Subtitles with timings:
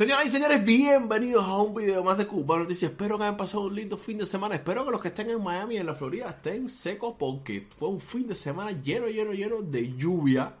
[0.00, 2.92] Señoras y señores, bienvenidos a un video más de Cuba Noticias.
[2.92, 4.54] Espero que hayan pasado un lindo fin de semana.
[4.54, 7.88] Espero que los que estén en Miami y en la Florida estén secos porque fue
[7.88, 10.54] un fin de semana lleno, lleno, lleno de lluvia.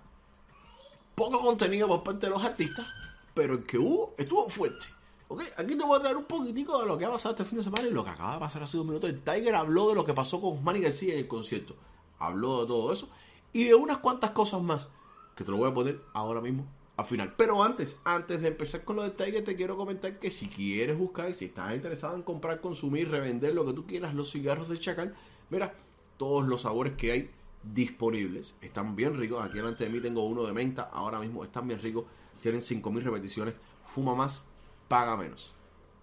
[1.14, 2.86] Poco contenido por parte de los artistas,
[3.32, 4.88] pero el que hubo estuvo fuerte.
[5.28, 7.56] Ok, aquí te voy a traer un poquitico de lo que ha pasado este fin
[7.56, 9.08] de semana y lo que acaba de pasar hace dos minutos.
[9.08, 11.74] El Tiger habló de lo que pasó con Manny García en el concierto.
[12.18, 13.08] Habló de todo eso
[13.54, 14.90] y de unas cuantas cosas más
[15.34, 16.66] que te lo voy a poner ahora mismo
[17.00, 17.34] al final.
[17.36, 20.98] Pero antes, antes de empezar con lo de Tiger, te quiero comentar que si quieres
[20.98, 24.78] buscar, si estás interesado en comprar, consumir, revender lo que tú quieras, los cigarros de
[24.78, 25.14] Chacal,
[25.48, 25.74] mira,
[26.18, 27.30] todos los sabores que hay
[27.62, 29.42] disponibles están bien ricos.
[29.42, 32.04] Aquí delante de mí tengo uno de menta, ahora mismo están bien ricos,
[32.40, 33.54] tienen 5000 repeticiones,
[33.86, 34.46] fuma más,
[34.86, 35.54] paga menos.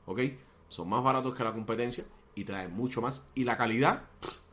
[0.07, 0.21] ¿Ok?
[0.67, 3.23] Son más baratos que la competencia y traen mucho más.
[3.35, 4.03] Y la calidad,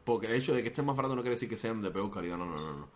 [0.04, 2.10] porque el hecho de que estén más baratos no quiere decir que sean de peor
[2.10, 2.88] calidad, no, no, no, no.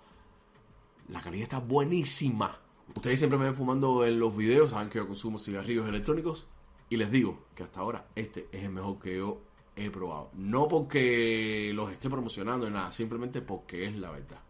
[1.08, 2.67] La calidad está buenísima.
[2.94, 6.46] Ustedes siempre me ven fumando en los videos, saben que yo consumo cigarrillos electrónicos.
[6.90, 9.42] Y les digo que hasta ahora este es el mejor que yo
[9.76, 10.30] he probado.
[10.34, 14.40] No porque los esté promocionando ni nada, simplemente porque es la verdad.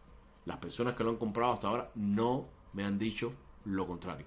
[0.47, 3.33] Las personas que lo han comprado hasta ahora no me han dicho
[3.64, 4.27] lo contrario.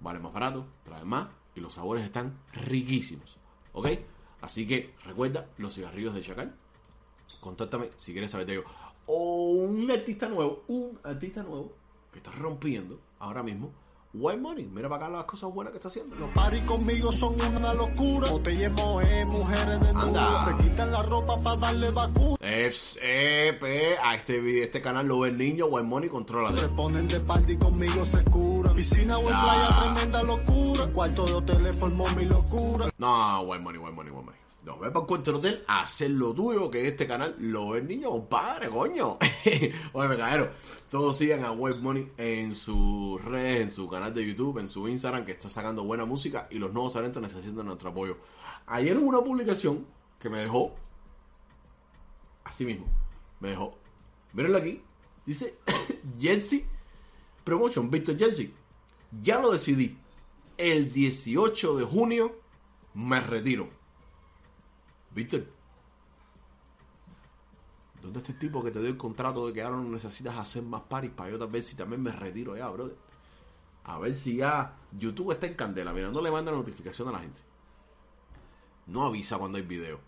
[0.00, 3.38] Vale más barato, trae más y los sabores están riquísimos.
[3.72, 3.88] ¿Ok?
[4.42, 6.54] Así que recuerda los cigarrillos de Chacal.
[7.40, 8.66] Contáctame si quieres saber de ellos.
[9.06, 11.72] O un artista nuevo, un artista nuevo
[12.14, 13.72] que está rompiendo ahora mismo.
[14.16, 16.14] White Money, mira para acá las cosas buenas que está haciendo.
[16.14, 18.30] Los paris conmigo son una locura.
[18.30, 19.86] Botella moe, mujeres de.
[19.88, 22.36] Se quitan la ropa para darle vacuna.
[22.40, 26.52] Eps, ep, eh, a este, este canal lo ve el niño, White Money, controla.
[26.52, 28.76] Se ponen de party conmigo, se curan.
[28.76, 30.86] Piscina o playa, tremenda locura.
[30.92, 32.90] Cuarto de hotel formó mi locura.
[32.96, 34.43] No, White Money, White Money, White Money.
[34.64, 37.80] No, ve para el cuento hotel a hacer lo tuyo, que este canal lo ve
[37.80, 39.18] el niño, compadre, coño.
[39.92, 40.48] Oye, me cayeron.
[40.90, 44.88] Todos sigan a White Money en sus redes, en su canal de YouTube, en su
[44.88, 48.16] Instagram, que está sacando buena música y los nuevos talentos necesitan nuestro apoyo.
[48.66, 49.86] Ayer hubo una publicación
[50.18, 50.74] que me dejó,
[52.44, 52.86] así mismo,
[53.40, 53.76] me dejó.
[54.32, 54.82] Mírenlo aquí.
[55.26, 55.58] Dice
[56.18, 56.64] Jersey
[57.44, 58.54] Promotion, Víctor Jersey.
[59.22, 59.98] Ya lo decidí.
[60.56, 62.40] El 18 de junio
[62.94, 63.83] me retiro.
[65.14, 65.46] Víctor,
[68.02, 70.62] ¿dónde está el tipo que te dio el contrato de que ahora no necesitas hacer
[70.62, 72.96] más paris para yo tal vez si también me retiro ya, brother?
[73.84, 75.92] A ver si ya YouTube está en candela.
[75.92, 77.42] Mira, no le manda notificación a la gente.
[78.86, 80.00] No avisa cuando hay video.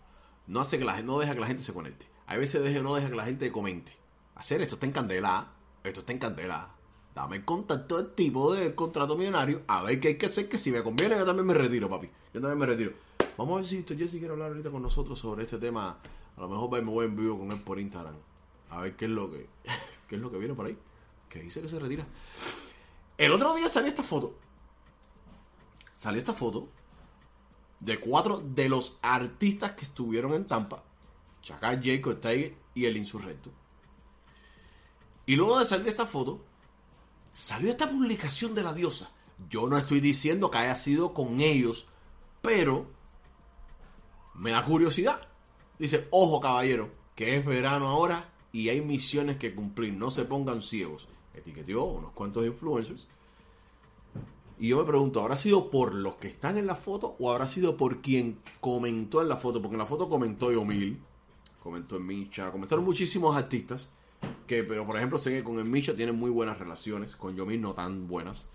[0.47, 2.07] No hace que la gente, no deja que la gente se conecte.
[2.25, 3.93] Hay veces deja, no deja que la gente comente.
[4.35, 5.37] Hacer esto está en candela.
[5.37, 5.53] ¿ah?
[5.83, 6.76] Esto está en candela.
[7.17, 9.63] Dame el contacto del tipo del contrato millonario.
[9.65, 10.47] A ver qué hay que hacer.
[10.47, 12.07] Que si me conviene, yo también me retiro, papi.
[12.31, 12.91] Yo también me retiro.
[13.39, 15.97] Vamos a ver si Jesse quiere hablar ahorita con nosotros sobre este tema.
[16.35, 18.13] A lo mejor me voy en vivo con él por Instagram.
[18.69, 19.49] A ver qué es lo que,
[20.07, 20.77] qué es lo que viene por ahí.
[21.27, 22.05] Que dice que se retira.
[23.17, 24.35] El otro día salió esta foto.
[25.95, 26.67] Salió esta foto
[27.79, 30.83] de cuatro de los artistas que estuvieron en Tampa.
[31.41, 33.49] Chacal, Jacob, Tiger y el Insurrecto.
[35.25, 36.45] Y luego de salir esta foto,
[37.37, 39.11] salió esta publicación de la diosa.
[39.47, 41.87] Yo no estoy diciendo que haya sido con ellos,
[42.41, 42.87] pero
[44.33, 45.27] me da curiosidad.
[45.77, 50.63] Dice, ojo caballero, que es verano ahora y hay misiones que cumplir, no se pongan
[50.63, 51.07] ciegos.
[51.35, 53.07] Etiqueteó unos cuantos influencers.
[54.59, 57.45] Y yo me pregunto, ¿habrá sido por los que están en la foto o habrá
[57.45, 59.61] sido por quien comentó en la foto?
[59.61, 60.99] Porque en la foto comentó Yomil,
[61.61, 63.91] comentó en Micha, comentaron muchísimos artistas.
[64.47, 67.61] Que, pero por ejemplo, sé que con el Micha tienen muy buenas relaciones, con Yomil
[67.61, 68.49] no tan buenas.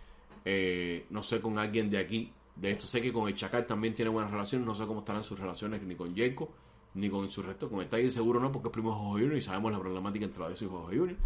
[0.45, 3.95] Eh, no sé con alguien de aquí, de esto sé que con el Chacal también
[3.95, 6.49] tiene buenas relaciones, no sé cómo estarán sus relaciones ni con Jacob,
[6.95, 9.41] ni con su resto, con el seguro no, porque es primo de Jorge Junior y
[9.41, 11.19] sabemos la problemática entre la diosa y Jorge Junior.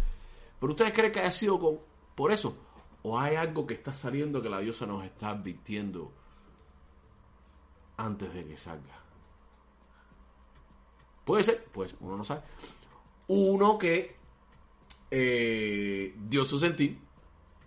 [0.59, 1.79] Pero ustedes creen que haya sido con,
[2.13, 2.55] por eso,
[3.03, 6.11] o hay algo que está saliendo que la diosa nos está advirtiendo
[7.97, 9.01] antes de que salga.
[11.25, 12.41] Puede ser, pues uno no sabe.
[13.27, 14.16] Uno que
[15.11, 16.99] eh, dio su sentir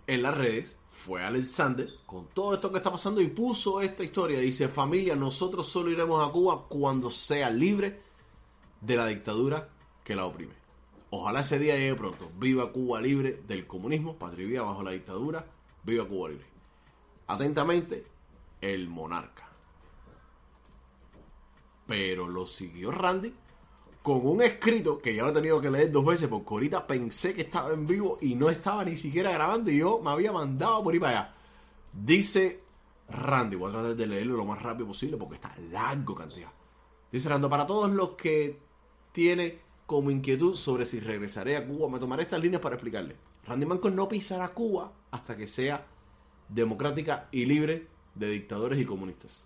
[0.07, 4.39] en las redes fue Alexander con todo esto que está pasando y puso esta historia.
[4.39, 8.01] Dice, familia, nosotros solo iremos a Cuba cuando sea libre
[8.81, 9.69] de la dictadura
[10.03, 10.53] que la oprime.
[11.09, 12.29] Ojalá ese día llegue pronto.
[12.37, 15.45] Viva Cuba libre del comunismo, patria bajo la dictadura.
[15.83, 16.45] Viva Cuba libre.
[17.27, 18.05] Atentamente,
[18.59, 19.49] el monarca.
[21.87, 23.33] Pero lo siguió Randy
[24.01, 27.33] con un escrito que ya lo he tenido que leer dos veces porque ahorita pensé
[27.33, 30.83] que estaba en vivo y no estaba ni siquiera grabando y yo me había mandado
[30.83, 31.33] por ahí para allá.
[31.93, 32.61] Dice
[33.09, 36.51] Randy, voy a tratar de leerlo lo más rápido posible porque está largo cantidad.
[37.11, 38.57] Dice Randy, para todos los que
[39.11, 43.17] tiene como inquietud sobre si regresaré a Cuba, me tomaré estas líneas para explicarle.
[43.45, 45.85] Randy Marcos no pisará Cuba hasta que sea
[46.47, 49.45] democrática y libre de dictadores y comunistas.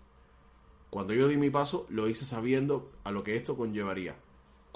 [0.88, 4.16] Cuando yo di mi paso, lo hice sabiendo a lo que esto conllevaría.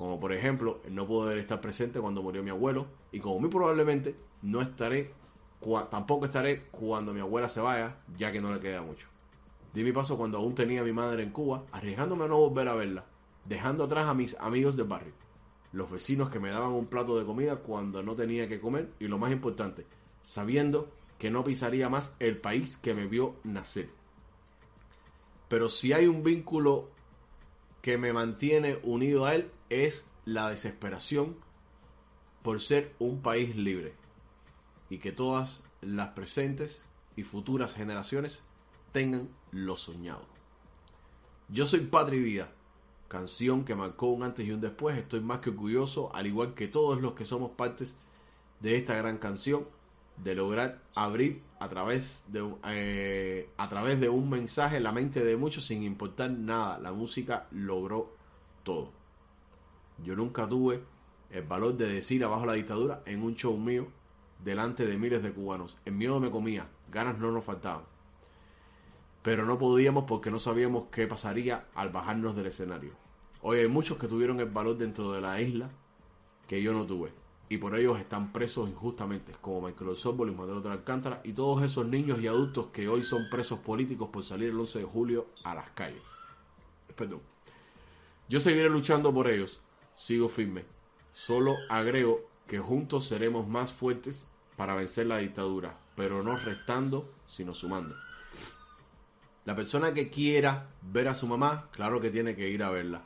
[0.00, 4.16] Como por ejemplo, no poder estar presente cuando murió mi abuelo y como muy probablemente
[4.40, 5.12] no estaré,
[5.90, 9.08] tampoco estaré cuando mi abuela se vaya, ya que no le queda mucho.
[9.74, 12.68] Di mi paso cuando aún tenía a mi madre en Cuba, arriesgándome a no volver
[12.68, 13.04] a verla,
[13.44, 15.12] dejando atrás a mis amigos del barrio,
[15.72, 19.06] los vecinos que me daban un plato de comida cuando no tenía que comer y
[19.06, 19.84] lo más importante,
[20.22, 23.90] sabiendo que no pisaría más el país que me vio nacer.
[25.48, 26.88] Pero si hay un vínculo
[27.82, 31.36] que me mantiene unido a él es la desesperación
[32.42, 33.94] por ser un país libre
[34.88, 36.84] y que todas las presentes
[37.16, 38.42] y futuras generaciones
[38.92, 40.26] tengan lo soñado.
[41.48, 42.52] Yo soy Patri Vida,
[43.08, 44.96] canción que marcó un antes y un después.
[44.96, 47.96] Estoy más que orgulloso, al igual que todos los que somos partes
[48.60, 49.66] de esta gran canción,
[50.16, 55.36] de lograr abrir a través de, eh, a través de un mensaje la mente de
[55.36, 56.78] muchos sin importar nada.
[56.78, 58.14] La música logró
[58.62, 58.99] todo.
[60.02, 60.82] Yo nunca tuve
[61.30, 63.88] el valor de decir abajo la dictadura en un show mío
[64.42, 65.78] delante de miles de cubanos.
[65.84, 67.82] El miedo me comía, ganas no nos faltaban
[69.22, 72.92] pero no podíamos porque no sabíamos qué pasaría al bajarnos del escenario.
[73.42, 75.70] Hoy hay muchos que tuvieron el valor dentro de la isla
[76.46, 77.12] que yo no tuve.
[77.48, 81.62] Y por ellos están presos injustamente, como Michael Osorbo, y Manuel de Alcántara y todos
[81.64, 85.26] esos niños y adultos que hoy son presos políticos por salir el 11 de julio
[85.42, 86.02] a las calles.
[86.96, 87.20] Perdón.
[88.28, 89.60] Yo seguiré luchando por ellos.
[90.00, 90.64] Sigo firme.
[91.12, 94.26] Solo agrego que juntos seremos más fuertes
[94.56, 97.94] para vencer la dictadura, pero no restando, sino sumando.
[99.44, 103.02] La persona que quiera ver a su mamá, claro que tiene que ir a verla.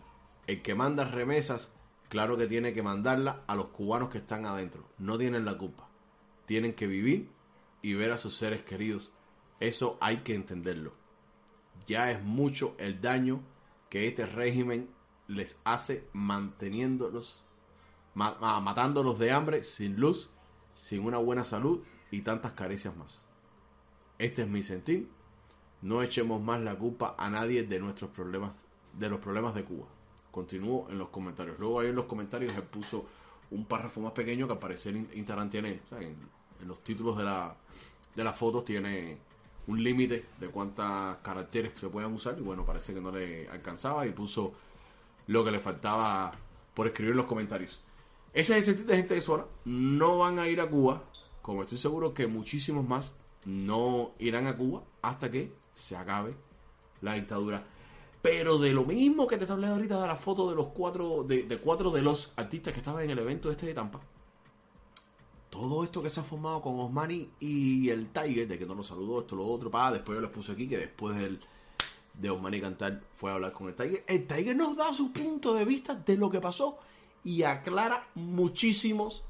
[0.47, 1.73] El que manda remesas,
[2.09, 4.89] claro que tiene que mandarla a los cubanos que están adentro.
[4.99, 5.89] No tienen la culpa.
[6.47, 7.29] Tienen que vivir
[7.83, 9.13] y ver a sus seres queridos.
[9.59, 10.95] Eso hay que entenderlo.
[11.89, 13.43] Ya es mucho el daño
[13.91, 14.94] que este régimen
[15.27, 17.45] les hace manteniéndolos,
[18.15, 20.31] matándolos de hambre, sin luz,
[20.75, 21.81] sin una buena salud
[22.11, 23.25] y tantas caricias más.
[24.19, 25.09] Este es mi sentir
[25.85, 29.87] no echemos más la culpa a nadie de nuestros problemas, de los problemas de Cuba.
[30.31, 31.59] Continúo en los comentarios.
[31.59, 33.05] Luego ahí en los comentarios se puso
[33.51, 36.17] un párrafo más pequeño que aparece en Instagram tiene, en,
[36.67, 37.55] los títulos de, la,
[38.17, 39.19] de las fotos tiene
[39.67, 44.07] un límite de cuántas caracteres se pueden usar y bueno, parece que no le alcanzaba
[44.07, 44.55] y puso
[45.27, 46.33] lo que le faltaba
[46.75, 47.83] por escribir en los comentarios.
[48.33, 49.45] Ese es el de gente de zona.
[49.65, 51.05] No van a ir a Cuba,
[51.41, 56.35] como estoy seguro que muchísimos más no irán a Cuba hasta que se acabe
[57.01, 57.65] la dictadura.
[58.23, 61.47] Pero de lo mismo que te hablando ahorita de la foto de los cuatro, de,
[61.63, 64.01] cuatro de los artistas que estaban en el evento este de Tampa.
[65.51, 68.83] Todo esto que se ha formado con Osmani y el Tiger, de que no lo
[68.83, 71.39] saludó, esto, lo otro, para después yo les puse aquí que después del,
[72.15, 74.05] de Osmani cantar fue a hablar con el Tiger.
[74.07, 76.79] El Tiger nos da su punto de vista de lo que pasó
[77.23, 79.25] y aclara muchísimos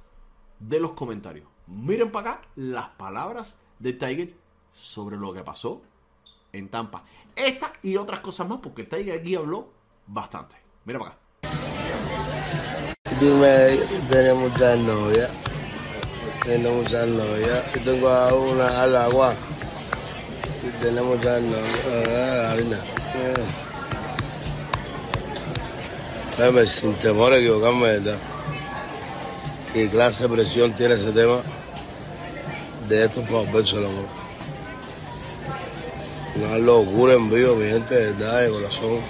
[0.58, 1.46] de los comentarios.
[1.66, 4.34] Miren para acá las palabras de Tiger
[4.72, 5.82] sobre lo que pasó
[6.52, 7.04] en Tampa.
[7.34, 9.68] Esta y otras cosas más, porque Tiger aquí habló
[10.06, 10.56] bastante.
[10.84, 11.20] Mira para acá.
[13.20, 13.76] Dime,
[14.10, 15.32] tiene muchas novias.
[16.44, 17.72] Tiene muchas novias.
[17.84, 19.34] Tengo a una al agua.
[20.64, 21.24] Muchas novias.
[22.08, 22.78] Ah, harina.
[26.66, 28.18] Sin temor a equivocarme, ¿verdad?
[29.72, 31.36] ¿Qué clase de presión tiene ese tema
[32.88, 34.08] de estos para volverse loco?
[36.36, 39.00] Una locura en vivo, mi gente, de verdad, de corazón.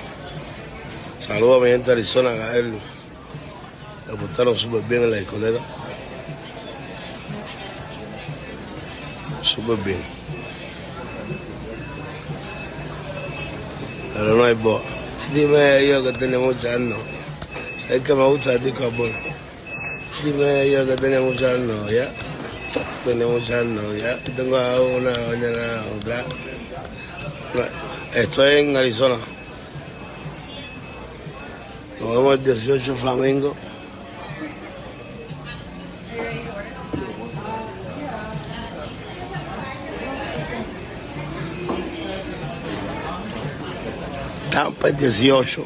[1.20, 2.78] Saludos a mi gente de Arizona, a él.
[4.08, 5.60] Le portaron súper bien en la discoteca.
[9.40, 10.13] Súper bien.
[14.14, 14.82] Pero no hay voz.
[15.34, 17.24] Dime yo que tiene muchas novias.
[17.76, 19.10] ¿Sabes que me gusta el disco amor?
[20.22, 22.08] Dime yo que tiene muchas novias.
[23.04, 24.20] Tiene muchas novias.
[24.36, 26.24] Tengo una, mañana otra.
[28.14, 29.16] Estoy en Arizona.
[32.00, 33.56] Nos vemos el 18 Flamengo.
[44.54, 45.64] Tampa es 18.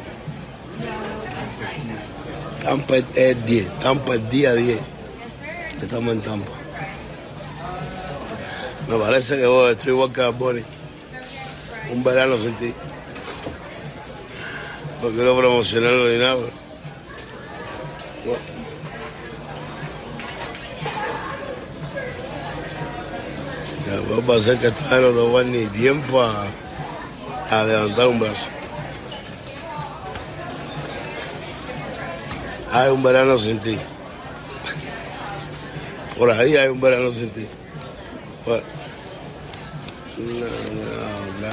[2.62, 3.80] Tampa es 10.
[3.80, 4.78] Tampa es día 10.
[5.82, 6.50] Estamos en Tampa.
[8.88, 10.64] Me parece que estoy igual que Bonnie
[11.92, 12.72] un verano sin ti.
[15.02, 16.36] No quiero promocionarlo ni nada,
[18.24, 18.38] pero...
[23.86, 26.46] Ya puedo pasar que esta no va ni tiempo a
[27.50, 28.57] a levantar un brazo.
[32.72, 33.78] Hay un verano sin ti.
[36.18, 37.46] Por ahí hay un verano sin ti.
[38.44, 38.62] Bueno.
[40.18, 40.46] No,
[41.40, 41.48] no.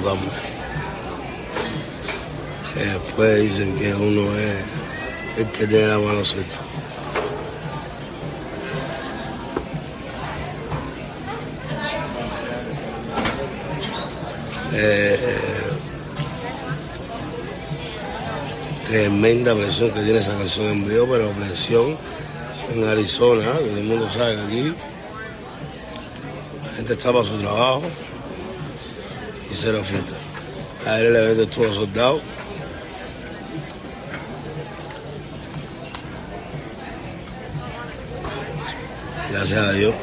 [0.00, 0.18] No, no.
[2.74, 4.64] Que después dicen que uno es
[5.38, 6.58] el que tiene la mano suelta.
[14.80, 15.16] Eh,
[18.86, 21.98] tremenda presión que tiene esa canción en vivo, pero presión
[22.72, 24.74] en Arizona, que todo el mundo sabe que aquí
[26.62, 27.82] la gente está para su trabajo
[29.50, 30.14] y cero fiesta.
[30.86, 32.20] Ayer el evento estuvo soldado.
[39.32, 39.94] Gracias a Dios.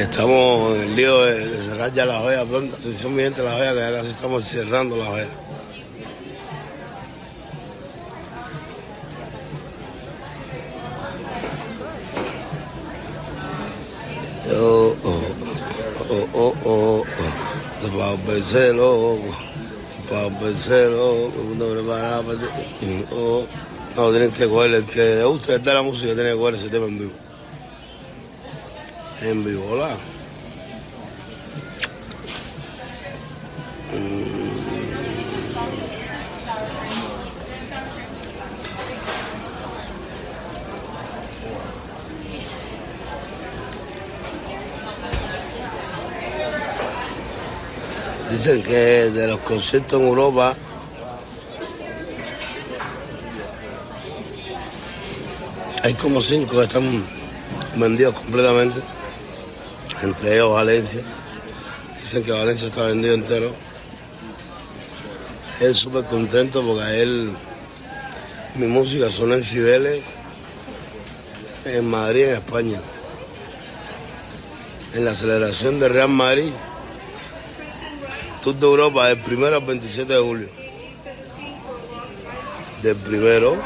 [0.00, 2.74] Estamos en el lío de, cerrar ya la joya pronto.
[2.74, 5.26] Atención, mi gente, la joya, que ya casi estamos cerrando la joya.
[14.54, 15.20] Oh, oh,
[16.08, 17.04] oh, oh, oh, oh.
[17.82, 19.20] Te pa' vencer, loco.
[19.94, 20.90] Te pa' vencer.
[20.90, 22.38] El mundo preparado para.
[23.12, 23.44] Oh.
[23.96, 24.74] No, tienen que coger.
[24.76, 27.29] El que le guste de la música tiene que coger ese tema en vivo.
[29.22, 29.88] En vivo, hola.
[48.30, 50.54] Dicen que de los conciertos en Europa
[55.82, 57.04] hay como cinco que están
[57.76, 58.80] vendidos completamente,
[60.02, 61.02] entre ellos Valencia.
[62.00, 63.52] Dicen que Valencia está vendido entero.
[65.60, 67.30] Él súper contento porque a él
[68.54, 70.00] mi música suena en Cibeles,
[71.66, 72.80] en Madrid, en España.
[74.94, 76.50] En la celebración de Real Madrid,
[78.42, 80.48] Tour de Europa, del primero al 27 de julio.
[82.82, 83.56] Del primero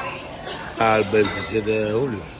[0.78, 2.33] al 27 de julio.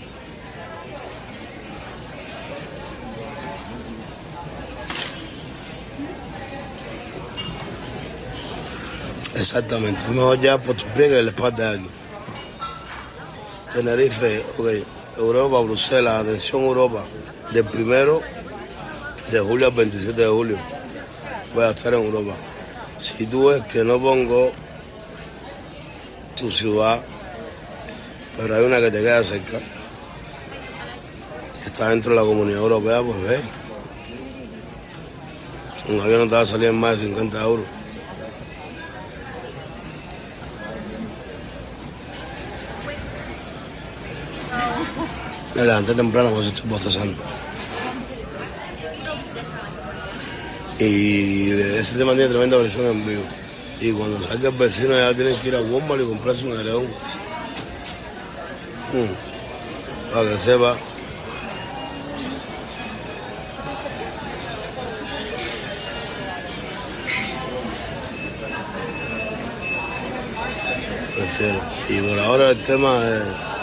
[9.44, 11.88] Exactamente, mejor ya por tu pie que el espalda de aquí.
[13.74, 17.04] Tenerife, ok, Europa, Bruselas, atención Europa,
[17.52, 18.22] del primero
[19.30, 20.56] de julio al 27 de julio.
[21.54, 22.32] Voy a estar en Europa.
[22.98, 24.50] Si tú ves que no pongo
[26.38, 26.98] tu ciudad,
[28.38, 29.58] pero hay una que te queda cerca,
[31.62, 33.40] y está dentro de la comunidad europea, pues ve.
[35.90, 37.83] Un avión no te va a salir en más de 50 euros.
[45.54, 47.14] Me levanté temprano porque estoy bostezando.
[50.80, 53.22] Y ese tema tiene tremenda presión en vivo.
[53.80, 56.86] Y cuando salga el vecino ya tiene que ir a Walmart y comprarse un león.
[60.12, 60.76] Para que sepa.
[71.14, 71.60] Prefiero.
[71.88, 73.53] Y por ahora el tema es.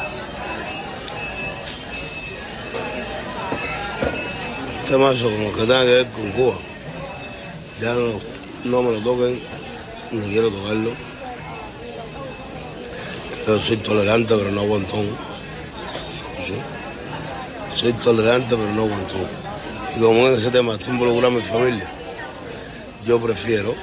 [4.91, 6.55] El tema es como que tenga que ver con Cuba.
[7.79, 7.93] Ya
[8.65, 9.39] no, me lo toquen,
[10.11, 10.91] ni quiero tocarlo.
[13.47, 15.05] Yo soy tolerante, pero no aguantón.
[17.73, 19.27] Soy tolerante, pero no aguantón.
[19.95, 21.89] Y como en ese tema está involucrada mi familia,
[23.05, 23.73] yo prefiero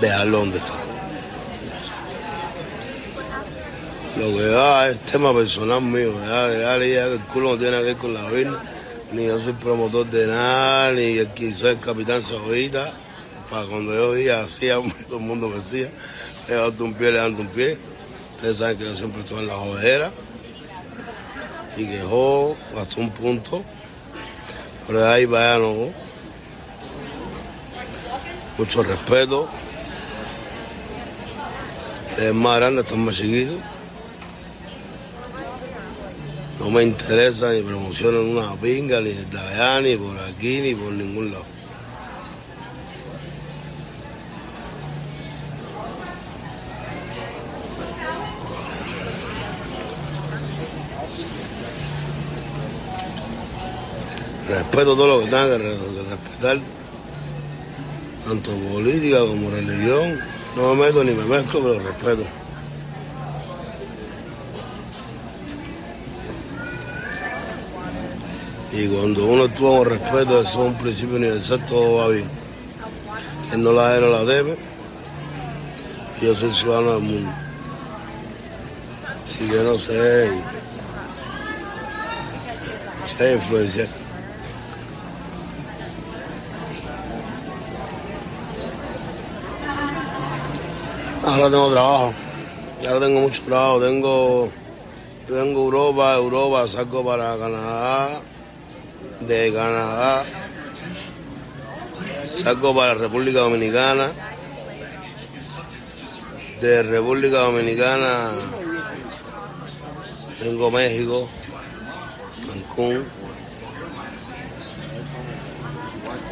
[0.00, 0.89] dejarlo donde está.
[4.20, 7.84] Lo que da es tema personal mío, ya, ya, ya el culo no tiene que
[7.84, 8.62] ver con la vida,
[9.12, 11.16] ni yo soy promotor de nada, ni
[11.54, 12.92] soy el capitán Saudita,
[13.48, 14.74] para cuando yo diga hacía,
[15.08, 15.90] todo el mundo me decía,
[16.46, 17.78] levanta un pie, levanta un pie.
[18.36, 20.12] Ustedes saben que yo siempre estoy en la jodera
[21.78, 22.00] y que
[22.78, 23.64] hasta un punto,
[24.86, 25.88] pero ahí vaya no.
[28.58, 29.48] Mucho respeto.
[32.18, 33.69] Es más grande, están más chiquitos.
[36.60, 40.92] No me interesa ni promocionan una pinga, ni desde allá, ni por aquí, ni por
[40.92, 41.44] ningún lado.
[54.48, 55.58] Respeto todo lo que tenga que
[56.10, 56.58] respetar,
[58.28, 60.20] tanto política como religión.
[60.56, 62.39] No me meto ni me mezclo, pero respeto.
[68.80, 72.24] Y cuando uno actúa con respeto, eso es un principio universal, todo va bien.
[73.50, 74.56] Quien no la debe, no la debe.
[76.22, 77.30] Yo soy ciudadano del mundo.
[79.22, 80.30] Así que no sé,
[83.00, 83.88] no sé influenciar.
[91.22, 92.14] Ahora tengo trabajo.
[92.88, 93.80] Ahora tengo mucho trabajo.
[93.80, 94.48] Tengo,
[95.28, 98.22] a Europa, Europa, salgo para Canadá,
[99.34, 100.24] de Canadá,
[102.42, 104.12] salgo para República Dominicana,
[106.60, 108.30] de República Dominicana
[110.40, 111.28] tengo México,
[112.46, 113.04] Cancún.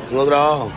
[0.08, 0.72] Tengo trabajo.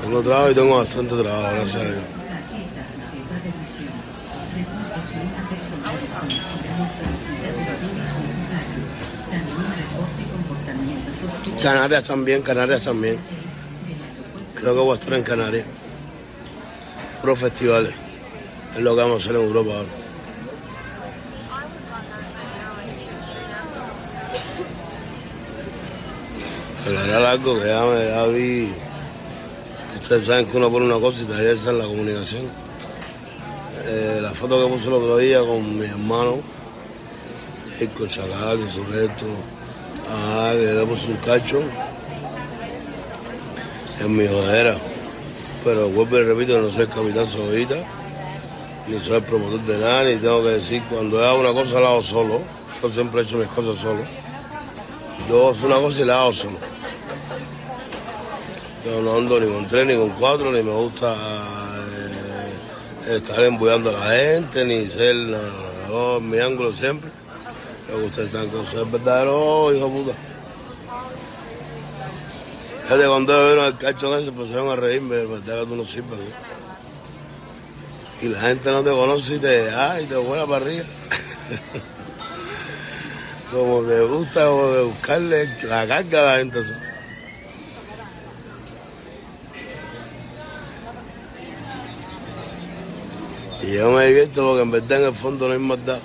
[0.00, 2.21] Tengo trabajo y tengo bastante trabajo, gracias a Dios.
[11.62, 13.16] Canarias también, Canarias también.
[14.56, 15.64] Creo que voy a estar en Canarias.
[17.20, 17.94] Puros festivales.
[18.74, 19.88] Es lo que vamos a hacer en Europa ahora.
[27.30, 28.72] Algo que ya, me, ya vi.
[30.02, 32.42] Ustedes saben que uno pone una cosa y te esa en la comunicación.
[33.86, 36.40] Eh, la foto que puse el otro día con mi hermano,
[37.78, 39.26] Jacob Chacal y su resto.
[40.10, 41.62] Ah, le puse un cacho
[44.00, 44.76] en mi jodera.
[45.64, 47.76] Pero vuelvo y repito, no soy el capitán Sodita,
[48.88, 51.88] ni soy el promotor de nada, ni tengo que decir, cuando hago una cosa la
[51.88, 52.42] hago solo.
[52.82, 54.02] Yo siempre he hecho mis cosas solo.
[55.28, 56.58] Yo hago una cosa y la hago solo.
[58.84, 61.14] Yo no ando ni con tres ni con cuatro, ni me gusta
[63.06, 65.14] eh, estar embullando a la gente, ni ser
[66.20, 67.08] mi ángulo siempre.
[67.88, 70.12] Lo que ustedes saben que soy verdadero hijo puta.
[72.84, 75.84] Fíjate, cuando vieron el cacho ese, se van a reírme, de verdad que tú no
[75.84, 76.18] sirves.
[76.18, 76.52] ¿no?
[78.22, 80.84] Y la gente no te conoce y te, ay, te vuela para arriba.
[83.52, 86.58] como te gusta como de buscarle la carga a la gente.
[86.60, 86.72] así.
[93.62, 95.98] Y yo me divierto porque en verdad en el fondo no hay maldad.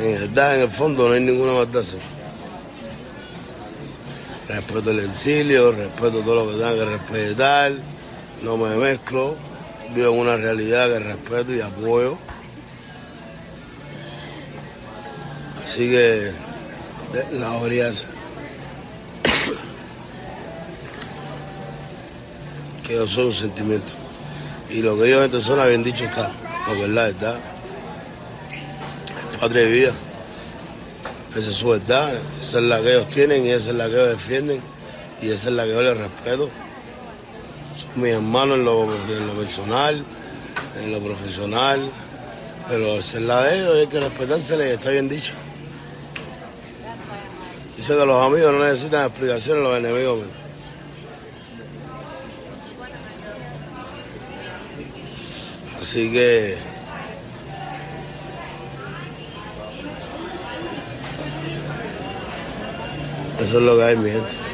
[0.00, 1.52] En verdad, en el fondo no hay ninguna
[1.84, 1.98] sí.
[4.48, 7.72] Respeto el exilio, respeto todo lo que tenga que respetar,
[8.42, 9.36] no me mezclo,
[9.94, 12.16] vivo en una realidad que respeto y apoyo.
[15.62, 16.32] Así que
[17.12, 18.06] de- la orilla esa.
[22.86, 23.92] que yo soy un sentimiento.
[24.70, 26.32] Y lo que ellos en esta zona bien dicho está,
[26.66, 27.38] porque es la verdad.
[29.40, 29.92] Es patria y vida.
[31.34, 33.92] Esa es su verdad, esa es la que ellos tienen y esa es la que
[33.92, 34.60] ellos defienden
[35.22, 36.50] y esa es la que yo les respeto.
[37.74, 38.86] Son mis hermanos en lo,
[39.38, 40.04] personal,
[40.82, 41.80] en lo profesional,
[42.68, 45.32] pero esa es la de ellos y hay que respetársela y está bien dicha.
[47.78, 50.18] Dice que los amigos no necesitan explicaciones, los enemigos.
[55.80, 56.69] Así que
[63.42, 64.50] eso es lo que hay, mi gente.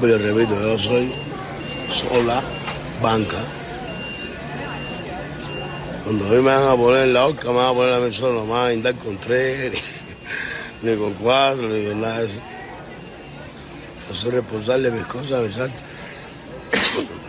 [0.00, 1.12] Yo repito, yo soy
[1.90, 2.40] sola
[3.02, 3.36] banca.
[6.08, 7.98] Cuando a mí me van a poner en la horca, me van a poner a
[7.98, 9.78] mí solo, me van a andar con tres,
[10.82, 12.40] ni, con cuatro, ni con nada de eso.
[14.08, 15.82] Yo soy responsable de mis cosas, mis actos.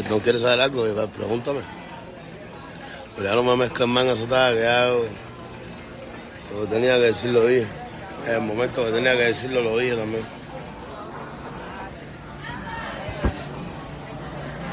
[0.09, 1.59] No quieres saber algo, pregúntame.
[3.17, 5.05] Pero ya no me mezclan más en esa tada que hago.
[6.53, 7.67] Lo que tenía que decir lo dije.
[8.27, 10.23] En el momento que tenía que decirlo lo dije también.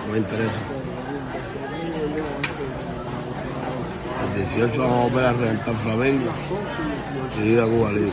[0.07, 0.61] No me interesa.
[4.23, 6.31] El 18 vamos a volver a reventar Flamengo
[7.42, 8.12] y a Cuba Libre.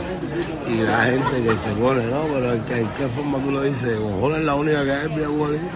[0.68, 3.62] Y la gente que se pone, no, pero ¿en qué, en qué forma tú lo
[3.62, 3.98] dices?
[3.98, 5.68] Cojones es la única que es vía Cuba Libre.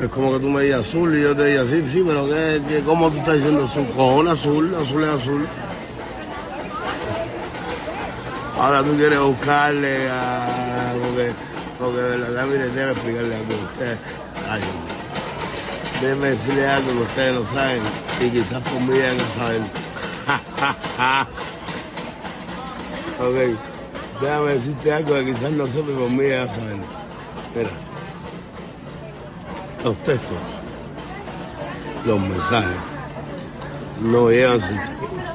[0.00, 2.62] Es como que tú me digas azul y yo te diga sí, sí, pero ¿qué,
[2.66, 3.86] qué, ¿cómo tú estás diciendo azul?
[3.94, 5.46] Cojón azul, azul es azul.
[8.58, 10.94] Ahora tú quieres buscarle a...
[11.02, 11.32] Porque,
[11.78, 13.98] porque de verdad, mire, déjame explicarle a ustedes.
[14.48, 14.60] Ay.
[16.00, 17.80] Déjeme decirle algo que ustedes no saben
[18.20, 19.62] y quizás por mí ya no saben.
[23.18, 23.58] ok,
[24.20, 26.80] déjame decirte algo que quizás no sepa por mí ya saben.
[27.54, 27.70] Mira,
[29.84, 30.36] los textos,
[32.06, 32.76] los mensajes,
[34.00, 35.32] no llevan sentimiento,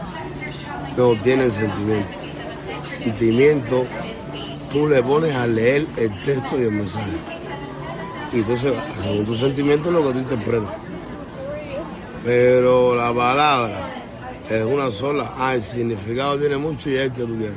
[0.97, 2.17] no tienen sentimiento.
[2.85, 3.85] Sentimiento,
[4.71, 7.34] tú le pones a leer el texto y el mensaje.
[8.35, 10.75] Y entonces, según tu sentimiento, es lo que tú interpretas.
[12.25, 14.05] Pero la palabra
[14.49, 15.31] es una sola.
[15.37, 17.55] Ah, el significado tiene mucho y es el que tú quieras.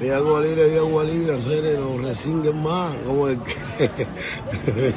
[0.00, 2.94] Vía agua libre, vía agua libre, hacer no resinguen más.
[3.04, 3.90] Como es que.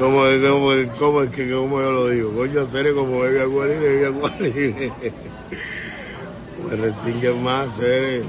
[0.00, 2.32] como es, es, es que, como yo lo digo.
[2.32, 4.92] Coño, hacer como bebe agua libre, bebe agua libre.
[6.68, 8.24] Me resinguen más, seres.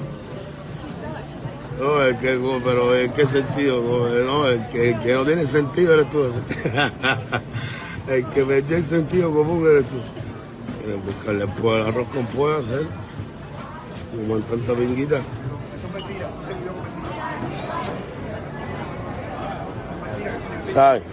[1.84, 3.84] No, es que, pero ¿en qué sentido?
[4.26, 6.24] No, el que, el que no tiene sentido eres tú.
[8.08, 9.98] el que mete el sentido común eres tú.
[10.82, 12.86] Quieren buscarle el arroz con pollo hacer.
[14.16, 15.20] Como en tanta pinguita.
[20.74, 21.04] ¿Sabes?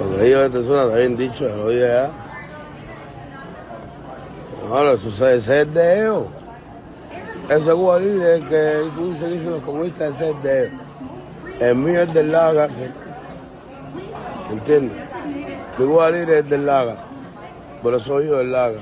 [0.00, 2.27] Lo que digo esta zona está bien dicho, lo oye ya.
[4.70, 6.24] Ahora, se- ese es de ellos.
[7.48, 10.80] Ese es que tú dices que dicen los comunistas, es de ellos.
[11.60, 12.84] El mío es del Laga, sí.
[14.50, 14.96] ¿entiendes?
[15.78, 17.04] Mi Cuba Libre es del Laga.
[17.82, 18.80] Por eso yo del Laga.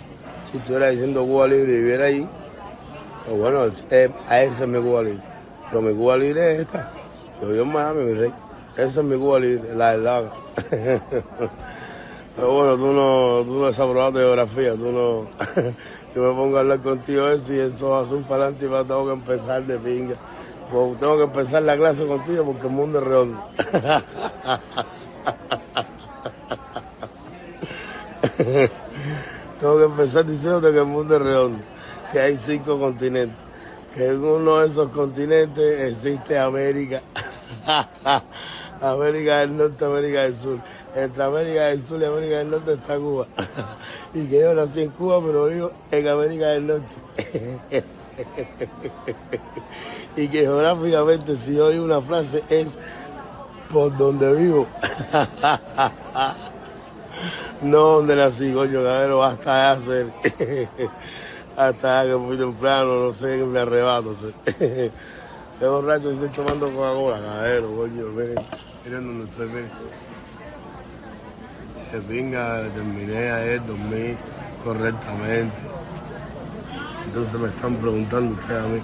[0.51, 2.29] Si estuviera diciendo Cuba Libre y viviera ahí,
[3.25, 3.85] pues bueno, es-
[4.29, 5.23] a ese es mi Cuba Libre.
[5.69, 6.91] Pero mi Cuba Libre es esta.
[7.41, 8.33] Yo vivo en Miami, mi rey.
[8.77, 10.33] Esa es mi Cuba Libre, la del Laga.
[12.37, 15.27] Pero bueno, tú no, tú no has aprobado geografía, tú no...
[16.15, 18.85] Yo me pongo a hablar contigo eso y eso a ser para adelante y va,
[18.85, 20.17] tengo que empezar de pinga.
[20.71, 23.45] Pues tengo que empezar la clase contigo porque el mundo es redondo.
[29.61, 31.59] tengo que empezar diciéndote que el mundo es redondo,
[32.13, 33.37] que hay cinco continentes,
[33.95, 37.03] que en uno de esos continentes existe América.
[38.81, 40.61] América del Norte, América del Sur.
[40.97, 43.27] Entre América del Sur y América del Norte está Cuba.
[44.15, 46.95] y que yo nací en Cuba, pero vivo en América del Norte.
[50.17, 52.79] y que geográficamente, si yo digo una frase, es
[53.71, 54.67] por donde vivo.
[57.61, 60.07] no donde nací, coño, cabrero, hasta allá hacer.
[61.59, 64.15] hasta allá que muy temprano, no sé, que me arrebato.
[64.15, 64.91] sé.
[65.59, 68.37] Qué borracho estoy tomando Coca-Cola, cabrero, coño, miren,
[68.83, 69.71] miren donde estoy, miren.
[71.93, 74.17] Eh, Venga, terminé ayer, dormí
[74.65, 75.63] correctamente.
[77.07, 78.83] Entonces me están preguntando ustedes a mí.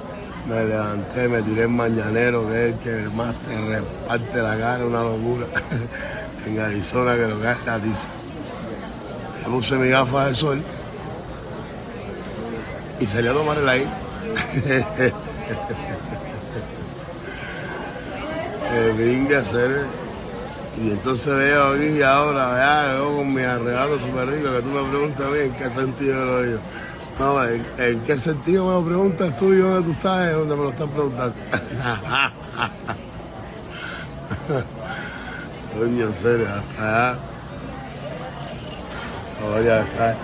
[0.49, 4.87] Me levanté, me tiré el mañanero, que es el que más te reparte la cara,
[4.87, 5.47] una locura.
[6.47, 8.09] en Arizona, que lo que es tiza.
[9.43, 10.63] Me puse mi gafa de sol
[13.01, 13.91] y salí a tomar el aire.
[18.71, 20.02] eh, venga hacer.
[20.83, 24.69] Y entonces veo aquí y ahora, ya, veo con mi arregalo súper rico que tú
[24.69, 26.59] me preguntas a mí en qué sentido lo digo.
[27.21, 30.29] No, ¿en, qué sentido me lo preguntas tú y dónde tú estás?
[30.29, 31.35] Es donde me lo están preguntando.
[35.79, 37.19] Coño, en serio, hasta allá.
[39.41, 40.17] Ahora acá.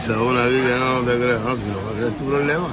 [0.00, 2.68] Esa una que no te crees, no, que no me crees tu problema.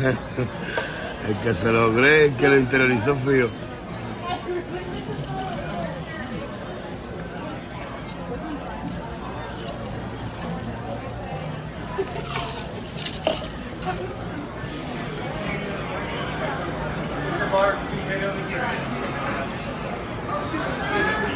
[1.28, 3.48] el que se lo cree, el que lo interiorizó yo.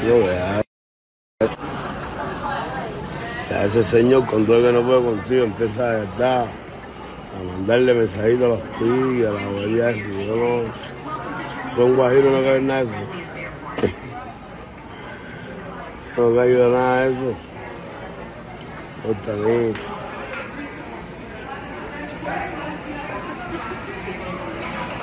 [0.06, 0.62] Yo vea.
[3.84, 8.60] Señor cuando es que no puede contigo empieza a verdad a mandarle mensajitos a los
[8.78, 10.72] pigues, a la abuela y yo no
[11.76, 13.06] son guajiros no cabe nada de eso.
[16.30, 17.36] no caigo nada de eso.
[19.08, 19.72] Mí.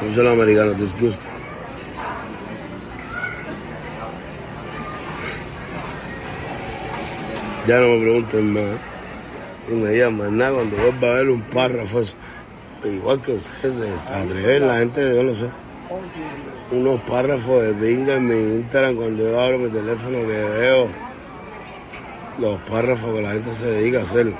[0.01, 1.24] Muchos los americanos disgustan.
[7.67, 8.79] Ya no me pregunten más.
[9.67, 12.03] Y me llaman nada cuando vuelva a ver un párrafo.
[12.83, 15.47] Igual que ustedes se atreven, la gente, yo no sé.
[16.71, 20.87] Unos párrafos de binga en mi Instagram cuando yo abro mi teléfono que veo
[22.37, 24.33] los párrafos que la gente se dedica a hacer.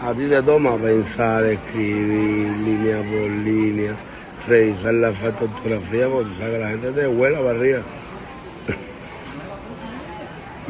[0.00, 3.94] A ti te toma pensar, escribir línea por línea,
[4.48, 7.82] revisar la ortografía, porque tú sabes que la gente te vuela para arriba.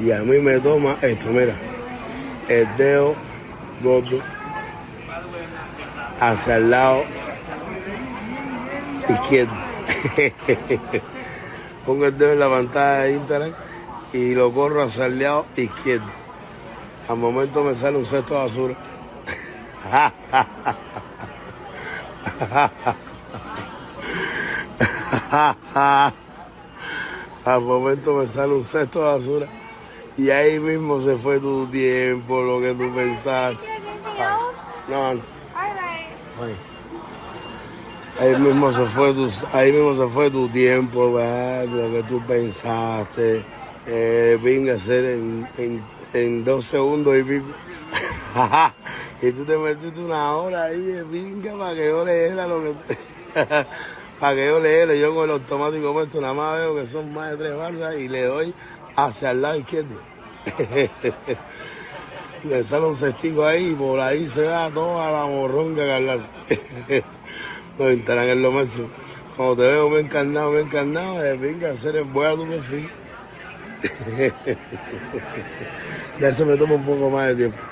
[0.02, 1.54] Y a mí me toma esto, mira,
[2.48, 3.14] el dedo
[3.80, 4.18] gordo
[6.18, 7.04] hacia el lado
[9.08, 9.54] izquierdo.
[11.86, 13.54] Pongo el dedo en la pantalla de Instagram
[14.12, 16.10] y lo corro hacia el lado izquierdo.
[17.08, 18.74] Al momento me sale un cesto de basura.
[27.44, 29.61] Al momento me sale un cesto de basura
[30.16, 33.66] y ahí mismo se fue tu tiempo, lo que tú pensaste.
[34.88, 35.20] No.
[35.54, 36.56] Ay.
[38.20, 41.66] Ahí mismo se fue tu, ahí mismo se fue tu tiempo, ¿verdad?
[41.66, 43.44] lo que tú pensaste.
[43.86, 47.46] Eh, a hacer en, en, en dos segundos y pico.
[49.22, 52.74] y tú te metiste una hora ahí de pinga para que yo leyera lo que
[54.20, 54.94] para que yo leyera.
[54.94, 58.08] Yo con el automático puesto nada más veo que son más de tres barras y
[58.08, 58.54] le doy
[58.96, 60.00] hacia el lado izquierdo.
[62.44, 66.26] le sale un cestico ahí y por ahí se va toda la morronga carnal.
[67.78, 68.88] Los Instagram es lo máximo.
[69.36, 72.48] Cuando te veo me encarnado, me encarnado, de venga a hacer el voy a tu
[72.48, 72.90] perfil.
[76.20, 77.58] ya se me toma un poco más de tiempo.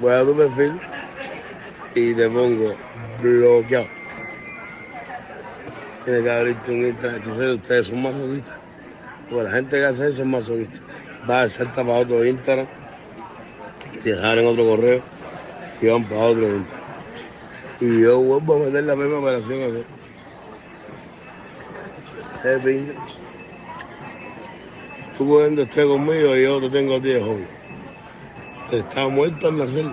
[0.00, 0.80] Voy a tu perfil
[1.96, 2.76] y te pongo
[3.20, 3.88] bloqueado.
[6.04, 7.16] Tienes que abrirte un Instagram.
[7.16, 8.67] Entonces ustedes son masoquistas.
[9.30, 10.78] Pues la gente que hace eso es masoquista.
[11.28, 12.66] Va a salta para otro Instagram,
[14.02, 15.02] te dejan en otro correo
[15.82, 16.88] y van para otro Instagram.
[17.80, 19.84] Y yo vuelvo a meter la misma operación a hacer.
[22.44, 22.94] Es pinga.
[25.16, 27.46] Tú cogiendo estrés conmigo y yo te tengo a ti de hobby.
[28.70, 29.86] Está muerto al nacer.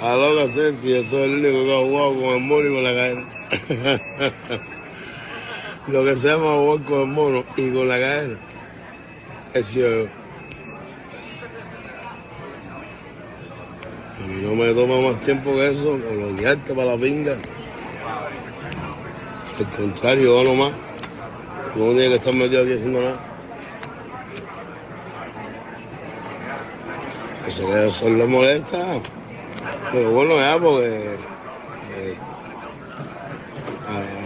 [0.00, 2.68] A lo que sé si yo soy el único que ha jugado con el mono
[2.68, 3.26] y con la cadena.
[5.90, 8.38] lo que se llama jugar con el mono y con la cadena.
[9.52, 10.04] Es yo.
[14.28, 17.36] Y no me toma más tiempo que eso, bloquearte para la pinga.
[19.58, 20.72] Al contrario, yo nomás.
[21.74, 23.20] No tiene que estar metido aquí haciendo nada.
[27.46, 28.78] Eso que eso le molesta.
[29.92, 31.39] Pero bueno, ya, porque a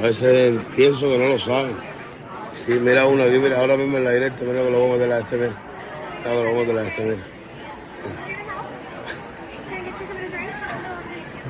[0.05, 1.77] veces pienso que no lo saben.
[2.53, 4.99] Sí, mira uno aquí, mira, ahora mismo en la directa, mira que lo vamos a
[4.99, 5.53] meter a este, mira.
[6.23, 7.23] Que lo vamos a meter a este, mira.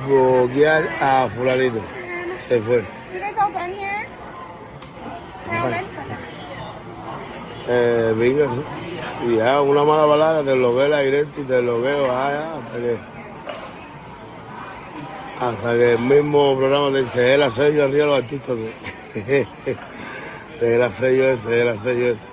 [0.07, 1.81] Bloquear a fulanito.
[2.47, 2.83] Se fue.
[7.67, 8.45] Eh, venga,
[9.27, 12.77] y ya una mala palabra, te bloqueo la directa y te bloqueo ah, ya, hasta
[12.77, 13.14] que
[15.49, 18.57] hasta que el mismo programa te dice, es el sello arriba de los artistas.
[19.13, 19.21] sí".
[19.27, 22.31] es el sello ese, es el sello ese.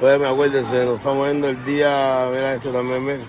[0.00, 3.24] Pues me acuérdense, nos estamos viendo el día, mira esto también, mira.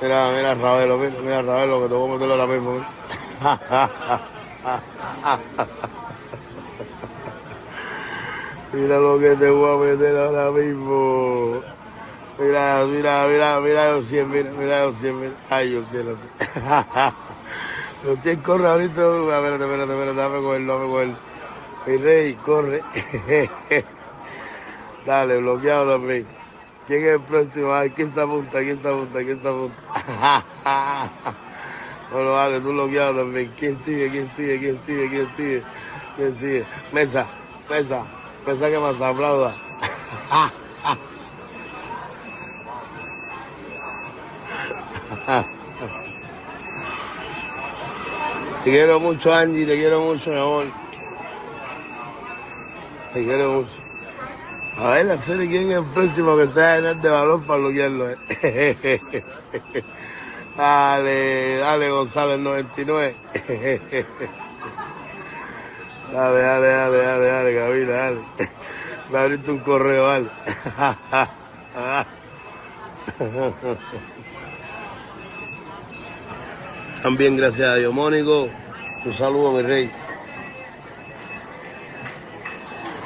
[0.00, 2.86] Mira, mira Ravelo, mira, mira Ravelo, que te voy a meterlo ahora mismo.
[8.72, 11.79] Mira lo que te voy a meter ahora mismo.
[12.40, 15.34] Mira, mira, mira, mira los 100, mira, mira los 100, mira.
[15.50, 16.30] Ay, los 100, los 100.
[18.02, 19.06] Los 100 corre ahorita.
[19.06, 21.18] Ver, espérate, espérate, espérate, dame cogerlo, dame cogerlo.
[21.86, 22.82] Mi rey, corre.
[25.06, 26.26] Dale, bloqueado también.
[26.86, 27.74] ¿Quién es el próximo?
[27.74, 28.58] Ay, ¿quién se apunta?
[28.60, 29.18] ¿Quién se apunta?
[29.22, 30.44] ¿Quién se apunta?
[32.10, 33.52] bueno, dale, tú bloqueado también.
[33.58, 34.10] ¿Quién sigue?
[34.10, 34.58] ¿Quién sigue?
[34.58, 35.10] ¿Quién sigue?
[35.10, 35.62] ¿Quién sigue?
[36.16, 36.66] ¿Quién sigue?
[36.90, 37.26] Mesa,
[37.68, 38.06] mesa,
[38.46, 39.54] mesa que más aplauda.
[48.64, 50.66] Te quiero mucho, Angie, te quiero mucho, mi amor.
[53.12, 53.70] Te quiero mucho.
[54.76, 57.58] A ver, la serie, ¿quién es el próximo que sea en el de valor para
[57.58, 58.10] bloquearlo?
[58.10, 58.16] eh?
[60.56, 63.16] dale, dale, González 99.
[66.12, 68.20] dale, dale, dale, dale, dale, Gabriela, dale.
[69.10, 70.30] Me abriste un correo, dale.
[77.02, 77.94] También gracias a Dios.
[77.94, 78.48] Mónico,
[79.06, 79.90] un saludo, mi rey.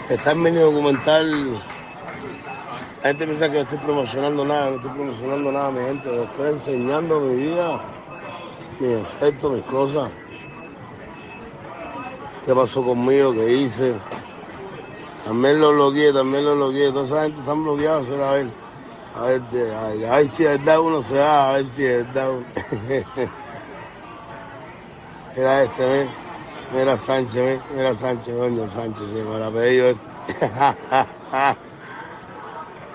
[0.08, 1.52] Está en mi documental.
[3.02, 6.24] La gente piensa que yo estoy promocionando nada, no estoy promocionando nada, mi gente.
[6.24, 7.80] Estoy enseñando mi vida,
[8.80, 10.10] mis efectos, mis cosas.
[12.44, 13.32] ¿Qué pasó conmigo?
[13.32, 13.94] ¿Qué hice?
[15.24, 16.90] También lo bloqueé, también lo bloqueé.
[16.90, 18.46] Toda esa gente está bloqueada, será a ver.
[19.16, 19.42] A ver,
[19.76, 22.44] a ver, a si es verdad uno se da, a ver si es uno.
[25.36, 26.08] Mira este, ve.
[26.72, 27.60] Mira Sánchez, ve.
[27.74, 30.08] Mira Sánchez, coño, Sánchez, me la apellido ese.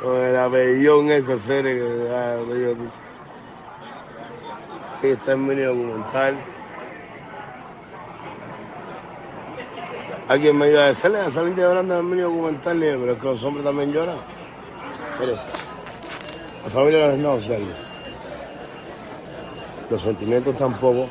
[0.02, 2.89] Con el apellidón ese, serie que ah, te digo a ti.
[4.97, 6.38] Aquí está el mini documental.
[10.30, 13.19] Alguien me iba a decir, a salir de llorando en el mini documental, pero es
[13.19, 14.19] que los hombres también lloran.
[15.19, 15.34] Mire,
[16.63, 17.58] la familia no es no.
[19.89, 21.10] Los sentimientos tampoco.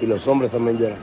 [0.00, 0.98] Y los hombres también lloran.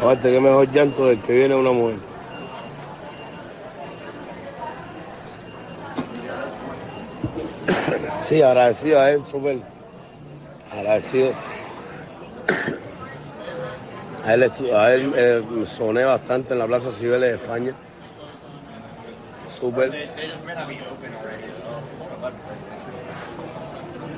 [0.00, 1.98] Aparte, que mejor llanto del que viene una mujer.
[8.22, 9.58] Sí, agradecido a él, súper.
[10.72, 11.32] Agradecido.
[14.24, 17.72] A él, a él eh, soné bastante en la Plaza Cibeles de España.
[19.58, 19.90] Súper.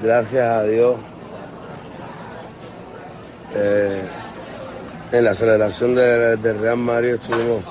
[0.03, 0.97] Gracias a Dios.
[3.55, 4.03] eh,
[5.13, 7.63] en la celebración de, de Real Madrid estuvimos.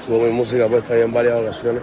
[0.00, 1.82] Estuvo mi música puesta ahí en varias ocasiones.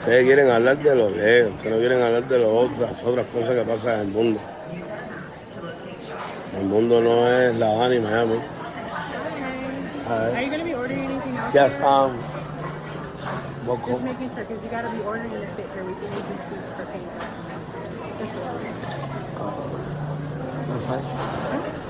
[0.00, 3.02] Ustedes quieren hablar de lo que es, ustedes no quieren hablar de lo otro, las
[3.02, 4.40] otras cosas que pasan en el mundo.
[6.58, 8.40] El mundo no es La Habana y Miami.
[10.08, 10.42] Are ver.
[10.42, 11.54] you going to be ordering anything else?
[11.54, 11.84] Yes, sir?
[11.84, 12.18] um,
[13.64, 13.90] Moco.
[13.90, 15.84] Just making sure, because you got to be ordering the sit here.
[15.84, 17.34] We've been using seats for payments.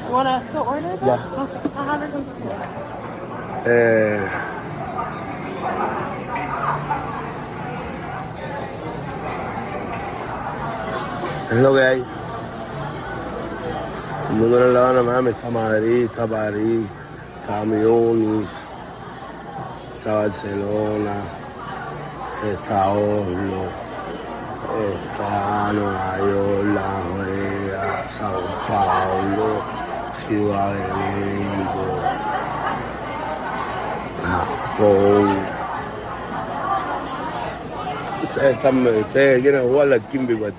[0.07, 1.07] You want to still order that?
[1.07, 1.43] Yeah.
[1.43, 1.71] Okay.
[1.77, 2.51] I'll have it come through.
[3.67, 4.29] Eh,
[11.51, 12.05] es lo que hay.
[14.31, 16.87] El mundo no es La Habana, Miami, está Madrid, está París,
[17.43, 18.49] está Múnich,
[19.99, 21.15] está Barcelona,
[22.45, 23.65] está Oslo,
[24.93, 29.63] está Nueva York, Las Vegas, Sao Paulo,
[30.15, 31.85] Ciudad de México.
[34.23, 35.29] Japón.
[38.23, 40.35] Ustedes, quieren jugar al Kimby.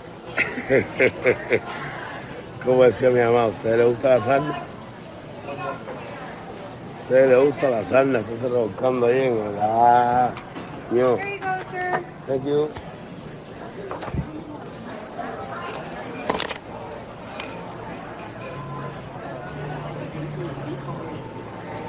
[2.66, 4.54] Como decía mi mamá, ¿a ustedes les gusta la sarna?
[7.00, 8.20] ¿A ustedes les gusta la sarna?
[8.20, 9.58] Entonces revolcando ahí en el...
[10.92, 11.16] Ño.
[11.18, 12.04] There you go, sir.
[12.28, 12.70] Thank you.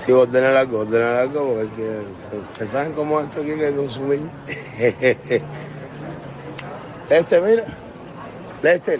[0.05, 4.21] Sí, ordenar algo, ordenar algo, porque que- ustedes saben cómo esto aquí que consumir.
[7.11, 7.65] Este, mira.
[8.63, 8.99] Lester.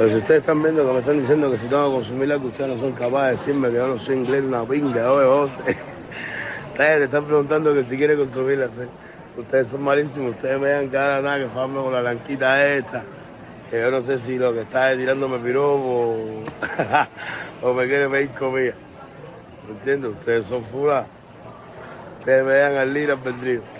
[0.00, 2.48] Pero si ustedes están viendo que me están diciendo que si tengo que consumir algo,
[2.48, 5.52] ustedes no son capaces de decirme que yo no soy inglés, una pinga, oye.
[6.72, 8.68] Ustedes te están preguntando que si quiere consumirla.
[8.68, 8.88] ¿sí?
[9.36, 13.02] Ustedes son malísimos, ustedes me dan cara nada que fama con la blanquita esta.
[13.70, 16.16] Que yo no sé si lo que está es tirándome piropo
[17.62, 18.72] o me quiere pedir comida.
[19.68, 20.12] ¿Me entiendes?
[20.12, 21.04] Ustedes son fulas.
[22.20, 23.79] Ustedes me dan al libre albedrío.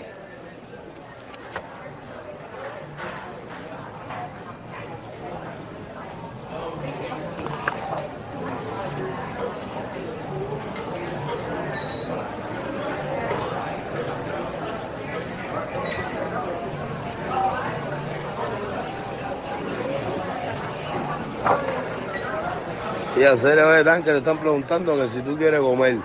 [23.21, 25.97] Y a hacer oye, tan que te están preguntando que si tú quieres comer.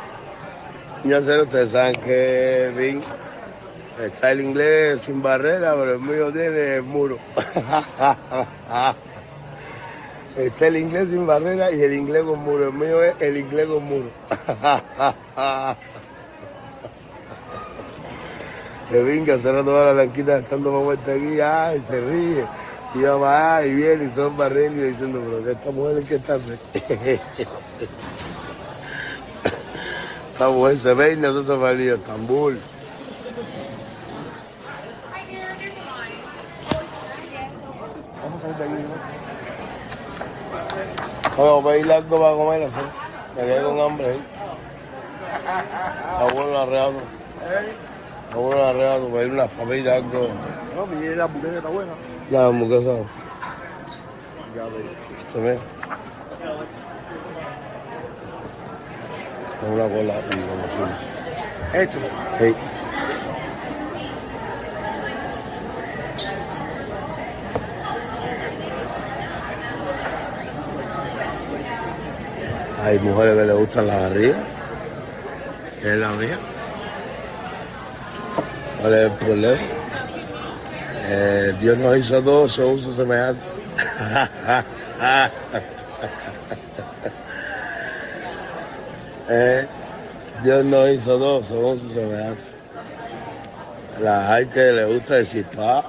[1.02, 3.00] Y a hacer ustedes saben que Vin
[4.04, 7.16] está el inglés sin barrera, pero el mío tiene el muro.
[10.36, 12.66] está el inglés sin barrera y el inglés con muro.
[12.66, 14.10] El mío es el inglés con muro.
[19.24, 22.46] que hace rato va la blanquita estando más vuelta aquí, ay, se ríe.
[22.95, 26.14] Y yo va y viene y todo barriendo y diciendo, pero que esta mujer que
[26.14, 26.37] está
[30.32, 32.55] Esta mujer se ve y nosotros valíamos tambor.
[38.22, 39.16] Vamos a ir de aquí, ¿no?
[41.37, 42.80] Bueno, voy a ir algo para comer así.
[43.37, 44.14] Me quedé con hambre ahí.
[44.14, 44.20] ¿eh?
[46.12, 46.95] Está bueno arreado.
[48.24, 50.28] Está bueno arreado para ir unas papitas, algo.
[50.74, 51.93] No, mi la buqueta está buena.
[52.30, 52.90] La hamburguesa.
[55.26, 55.58] Esto mira.
[59.60, 61.78] Con una cola y si.
[61.78, 61.98] Esto.
[62.40, 62.56] Hey.
[72.82, 74.38] Hay mujeres que les gustan las barrigas,
[75.80, 76.38] que es la mía.
[78.80, 79.75] ¿Cuál es el problema?
[81.09, 83.48] Eh, Dios nos hizo a todos, son su semejanza.
[89.28, 89.66] Eh,
[90.44, 92.52] Dios nos hizo dos, somos su semejanza.
[94.00, 95.84] Las hay que les gusta el cispá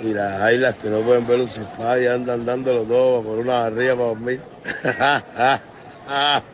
[0.00, 3.38] y las hay las que no pueden ver un cispá y andan dándolo todo por
[3.38, 4.40] una barriga para dormir.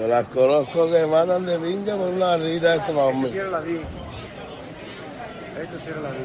[0.00, 3.28] Yo las conozco que matan de pinga por una barrita esto para dormir.
[3.28, 3.80] Cierra las 10.
[5.60, 6.24] Esto cierra las 10.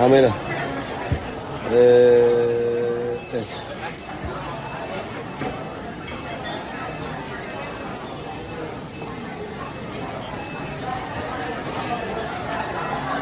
[0.00, 0.32] Ah, mira.
[1.74, 3.60] Eh, este.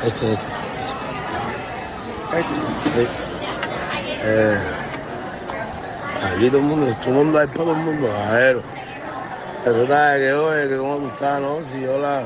[0.06, 0.47] Este, este.
[4.20, 4.58] Eh,
[6.26, 8.62] aquí todo el mundo, todo el mundo hay para todo el mundo, ajero.
[9.64, 11.64] Trata de que, oye, que cómo tú estás, ¿no?
[11.64, 12.22] Si yo la...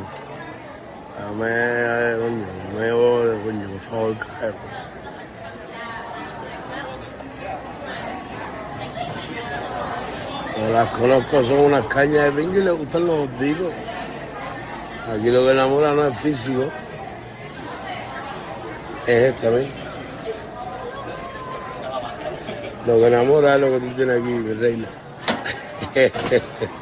[1.18, 4.54] Dame, eh, coño, no me ode, coño, por favor, caer.
[10.72, 13.72] Las conozco, son unas cañas de pinga y les gustan los hostigos.
[15.12, 16.64] Aquí lo que enamora no es físico,
[19.06, 19.81] es esta, ¿ves?
[22.86, 24.88] Lo que enamora es lo que tú tienes aquí, mi reina.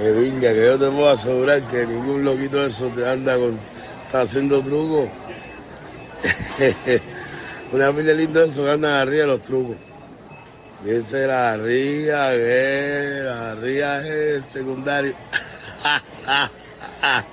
[0.00, 3.60] Que venga, que yo te puedo asegurar que ningún loquito de eso te anda con,
[4.06, 5.10] está haciendo trucos.
[7.72, 9.76] Una pila linda de eso que andan arriba de los trucos.
[10.82, 15.14] Dice la ría, que la ría es secundario.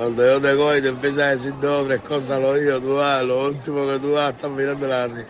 [0.00, 2.80] Cuando yo te cojo y te empiezas a decir dos o tres cosas al oído,
[2.80, 5.06] tú vas, lo último que tú vas a estar mirando la.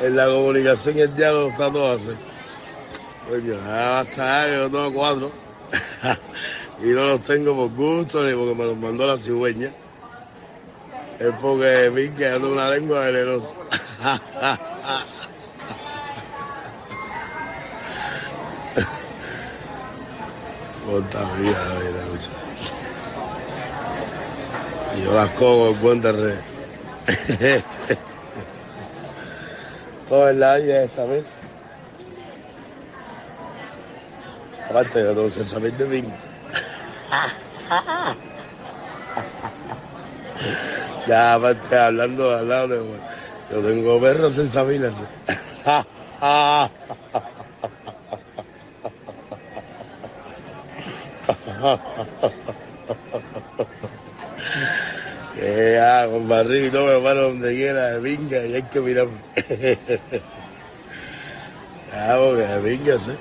[0.00, 2.08] En la comunicación y el diálogo está todo así.
[3.30, 5.30] Coño, ya basta, que yo tengo cuatro.
[6.82, 9.72] y no los tengo por gusto ni porque me los mandó la cigüeña.
[11.20, 13.50] Es porque que yo una lengua venenosa.
[20.84, 22.02] Puta vida, mira,
[25.02, 26.36] yo las cojo en cuenta red.
[30.08, 31.24] Todo la vida esta vez.
[34.68, 36.10] Aparte, yo tengo sensamente bingo.
[41.06, 42.80] Ya, aparte, hablando de.
[43.50, 44.90] Yo tengo perros Sabina.
[56.06, 59.08] Con barriga y todo me paro donde quiera, de vinga, y hay que mirar.
[61.92, 63.12] Ya, porque de vinga, sí.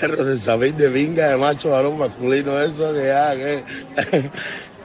[0.00, 3.64] Perros en Sabín de vinga, de macho varón masculino, eso que ya, que,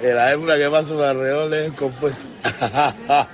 [0.02, 2.24] que la hembra que pasa por alrededor es el compuesto.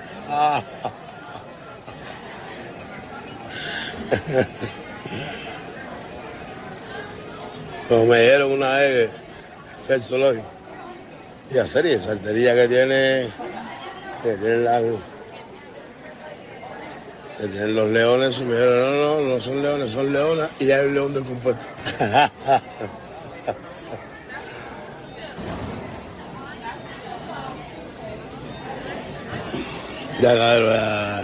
[7.87, 9.09] Como me dieron una vez
[9.87, 10.56] que el zoológico.
[11.49, 13.29] Y a serie, saltería que tiene,
[14.21, 14.81] que tiene la,
[17.37, 20.71] que tienen los leones y me dijeron, no, no, no son leones, son leonas y
[20.71, 21.67] hay un león descompuesto.
[30.19, 31.23] ya ya,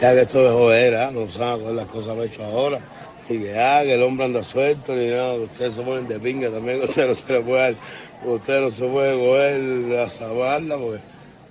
[0.00, 2.80] ya que esto es jodera, no saben coger las cosas que he hecho ahora.
[3.28, 6.50] Y que ya, que el hombre anda suelto, ni nada, ustedes se ponen de pinga
[6.50, 7.76] también, que ustedes no se le puede dar,
[8.24, 11.00] que ustedes no se puede coger a salvarla, porque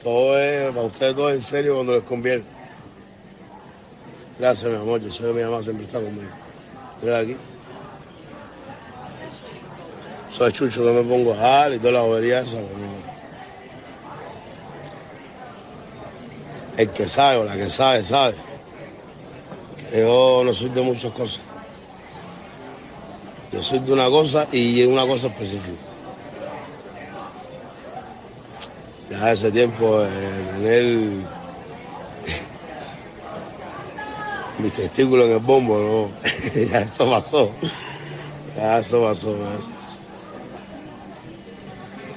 [0.04, 2.44] todo es, para ustedes todo es en serio cuando les conviene.
[4.40, 5.00] Gracias, mi amor.
[5.00, 6.32] Yo sé que mi mamá siempre está conmigo.
[7.02, 7.38] Mira aquí.
[10.32, 12.58] Soy chucho que me pongo a y toda la bobería esa.
[16.76, 18.34] El que sabe o la que sabe, sabe.
[19.94, 21.40] Yo no soy de muchas cosas.
[23.52, 25.78] Yo soy de una cosa y una cosa específica.
[29.08, 30.10] Ya hace tiempo eh,
[30.52, 31.10] tener
[34.60, 36.12] mis testículos en el bombo,
[36.72, 37.52] ya eso pasó.
[38.56, 39.36] Ya eso pasó.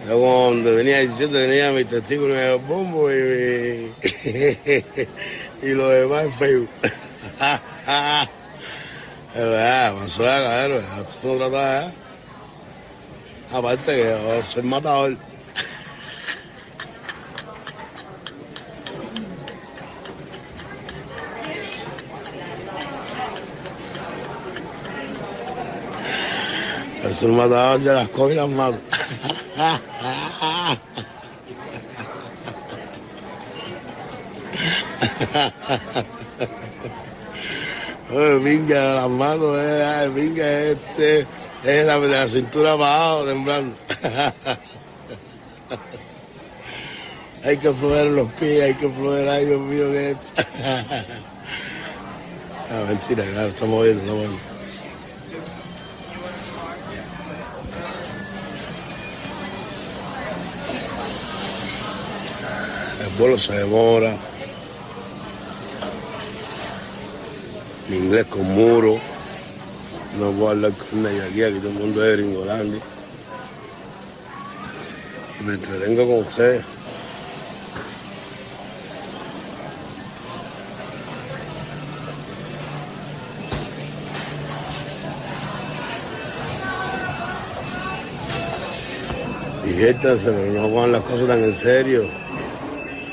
[0.09, 3.93] Yo cuando tenía 17 tenía mis testículos en el bombo y,
[5.63, 6.69] y lo demás en Facebook.
[9.37, 10.85] Es verdad, pasó ya, cabrón.
[10.99, 13.59] Esto no trata ya.
[13.59, 15.17] Aparte que soy matador.
[27.13, 28.49] Soy un matador de las cojo y las.
[38.13, 41.27] Oye, Vinga, las manos, eh, ay, Vinga, este,
[41.65, 43.77] es la, de la cintura abajo, temblando.
[47.45, 50.33] hay que fluir los pies, hay que fluir, ay, Dios mío, que esto.
[52.71, 54.56] ah, mentira, claro, estamos viendo, estamos viendo.
[63.19, 64.15] Vuelo se demora.
[67.89, 68.99] Mi inglés con muro.
[70.21, 72.81] No puedo hablar con nadie aquí, aquí todo el mundo es gringolandia.
[75.41, 76.65] Y me entretengo con ustedes.
[89.65, 92.26] Diviértanse, pero no pongan las cosas tan en serio.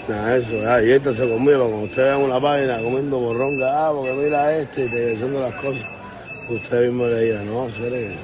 [0.07, 4.11] Nada de eso, ah, diviértanse conmigo, cuando ustedes vean una página comiendo morronga, ah, porque
[4.11, 5.81] mira este, y te diciendo las cosas,
[6.49, 8.17] usted mismo le diga, no, José,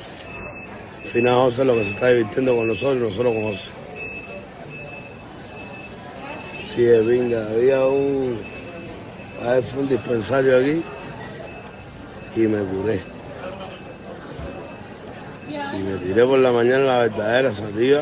[1.04, 3.70] al final José lo que se está divirtiendo con nosotros y nosotros con José.
[6.76, 8.40] Sí, es venga, había un,
[9.42, 10.84] ver, fue un dispensario aquí
[12.36, 13.02] y me curé.
[15.48, 18.02] Y me tiré por la mañana la verdadera sativa.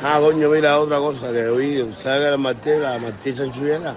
[0.00, 1.78] Ah, coño, mira otra cosa que oí.
[1.98, 3.94] ¿Sabes que la Martí, la Martí Sanchullera?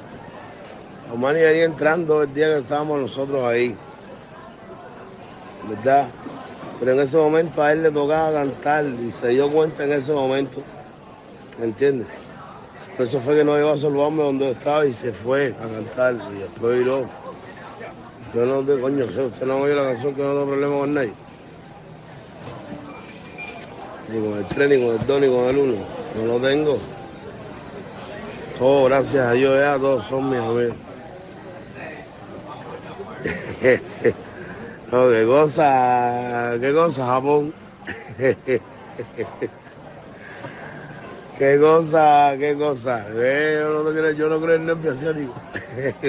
[1.13, 3.77] Omani venía entrando el día que estábamos nosotros ahí.
[5.69, 6.07] ¿Verdad?
[6.79, 10.11] Pero en ese momento a él le tocaba cantar y se dio cuenta en ese
[10.11, 10.63] momento.
[11.59, 12.07] ¿Me entiendes?
[12.97, 16.15] Por eso fue que no iba a saludarme donde estaba y se fue a cantar.
[16.35, 17.05] Y después viró.
[18.33, 21.13] Yo no te coño, usted no oye la canción que no tengo problema con nadie.
[24.11, 25.73] Ni con el 3, ni con el 2, ni con el 1.
[26.17, 26.77] No lo tengo.
[28.57, 30.75] Todo, gracias a Dios, ya todos son mis amigos.
[34.91, 37.53] no, qué cosa, qué cosa, Japón.
[41.37, 43.05] qué cosa, qué cosa.
[43.15, 45.33] Eh, yo, no creo, yo no creo en nervio asiático.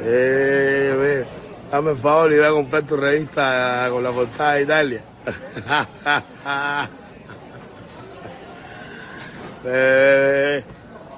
[0.00, 1.24] eh,
[1.72, 5.02] dame el favor y voy a comprar tu revista con la portada de Italia.
[9.64, 10.62] eh,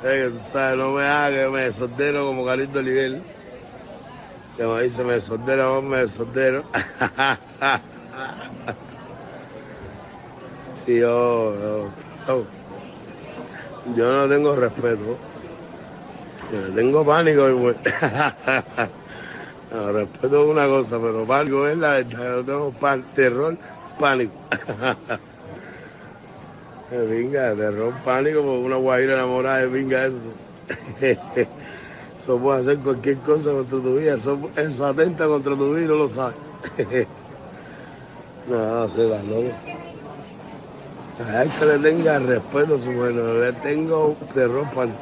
[0.04, 3.20] eh, tú sabes, no me hagas que me desordeno como Carito Oliver.
[4.56, 6.62] Que me dice, me desordeno, me desordeno.
[10.84, 11.90] sí, yo, yo,
[12.28, 12.44] yo,
[13.96, 15.18] yo no tengo respeto.
[16.52, 17.48] Yo le tengo pánico.
[19.68, 22.36] No, respeto es una cosa, pero pánico es la verdad.
[22.36, 22.72] Yo tengo
[23.14, 23.56] terror,
[23.98, 24.34] pánico.
[26.90, 30.16] Venga, terror, pánico, porque una guaira enamorada venga eso.
[32.26, 34.16] Eso puede hacer cualquier cosa contra tu vida.
[34.16, 36.34] Eso, eso atenta contra tu vida no lo sabes.
[38.48, 39.54] no, sé, tan loco.
[41.20, 44.98] A que le tenga respeto a su bueno, le tengo terror, pánico.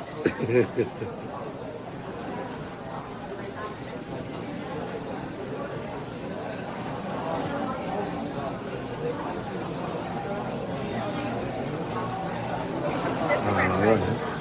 [13.46, 14.34] Ah, gracias.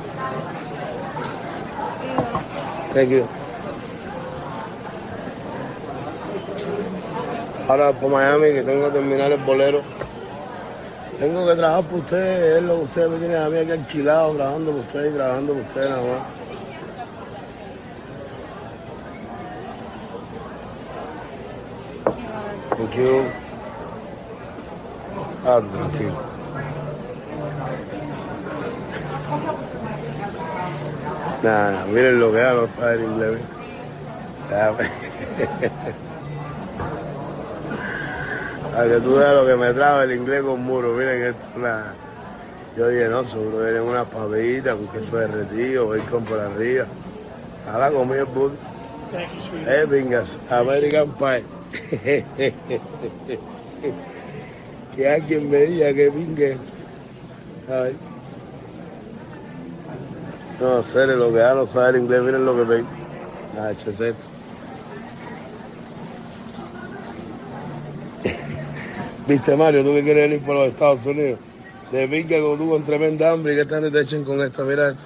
[2.93, 3.27] Thank you.
[7.67, 9.81] Ahora por Miami que tengo que terminar el bolero.
[11.19, 14.33] Tengo que trabajar por ustedes, es lo que ustedes me tienen a mí aquí alquilado,
[14.35, 16.43] trabajando por ustedes y trabajando por ustedes nada más.
[22.77, 23.23] Thank you.
[25.45, 26.32] Ah, tranquilo.
[31.43, 33.39] Nada, miren lo que hago, no saber inglés.
[34.49, 34.89] Déjame.
[38.71, 40.93] Para que tú veas lo que me trae el inglés con muro.
[40.93, 41.93] Miren esto es una...
[42.77, 46.85] Yo dije, no, seguro vienen unas papitas con queso derretido, bacon por arriba.
[47.71, 48.55] Ahora comí el buddy.
[49.67, 51.43] Eh, pingas, American Pie.
[54.95, 56.71] que alguien me diga que pingue esto.
[57.69, 57.95] Ay.
[60.59, 62.85] No, serio, lo que da no saber inglés, miren lo que ven.
[63.59, 63.91] Ah, esto.
[69.27, 71.39] Viste, Mario, tú que quieres ir por los Estados Unidos.
[71.91, 74.89] De pinga con tú con tremenda hambre y que están te echen con esto, mira
[74.89, 75.03] esto.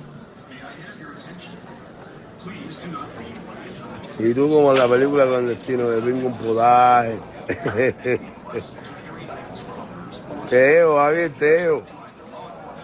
[4.20, 7.18] Y tú como en la película clandestino de pingo un podaje.
[10.50, 11.84] Teo, Javier, Teo.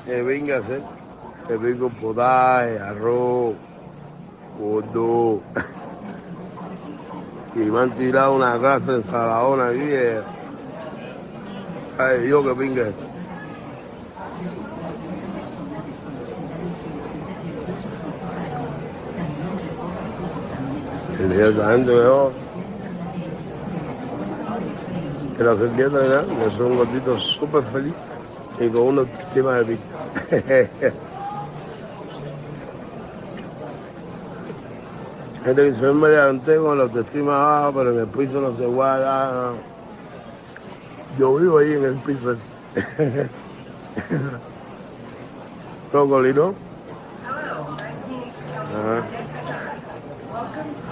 [0.06, 0.82] Que venga a hacer.
[1.48, 3.56] Que pingo un podaje, arroz,
[4.58, 5.42] gordo.
[7.56, 10.22] Y me han tirado una de ensaladona eh.
[12.00, 13.04] Ay, yo que pinga esto.
[21.24, 22.32] Inmediatamente veo
[25.38, 27.94] que la serpiente de nada, que son un gordito súper feliz
[28.60, 31.04] y con una autoestima de pico.
[35.44, 39.32] Que se me levanté con la autoestima baja, pero en el piso no se guarda.
[39.34, 39.74] no.
[41.20, 42.32] Yo vivo ahí en el piso.
[42.32, 42.42] ese.
[45.92, 46.56] Brócoli, ¿no?
[48.74, 49.04] Ajá.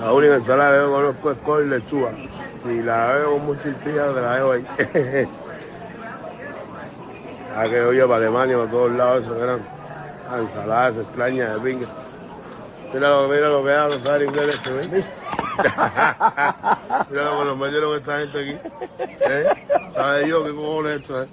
[0.01, 2.11] La única ensalada que yo conozco es col y lechuga.
[2.65, 3.69] Y la veo con mucha
[4.21, 4.67] la dejo ahí.
[7.53, 9.59] Ya que yo iba para Alemania, por todos lados, eso eran
[10.39, 11.87] ensaladas extrañas de pinga.
[12.93, 15.05] Mira lo, mira lo que hago, sabe inglés este, ¿ves?
[17.09, 18.57] mira lo que nos metieron esta gente aquí.
[18.99, 19.45] ¿Eh?
[19.93, 21.29] ¿Sabe yo qué cojones es esto, eh?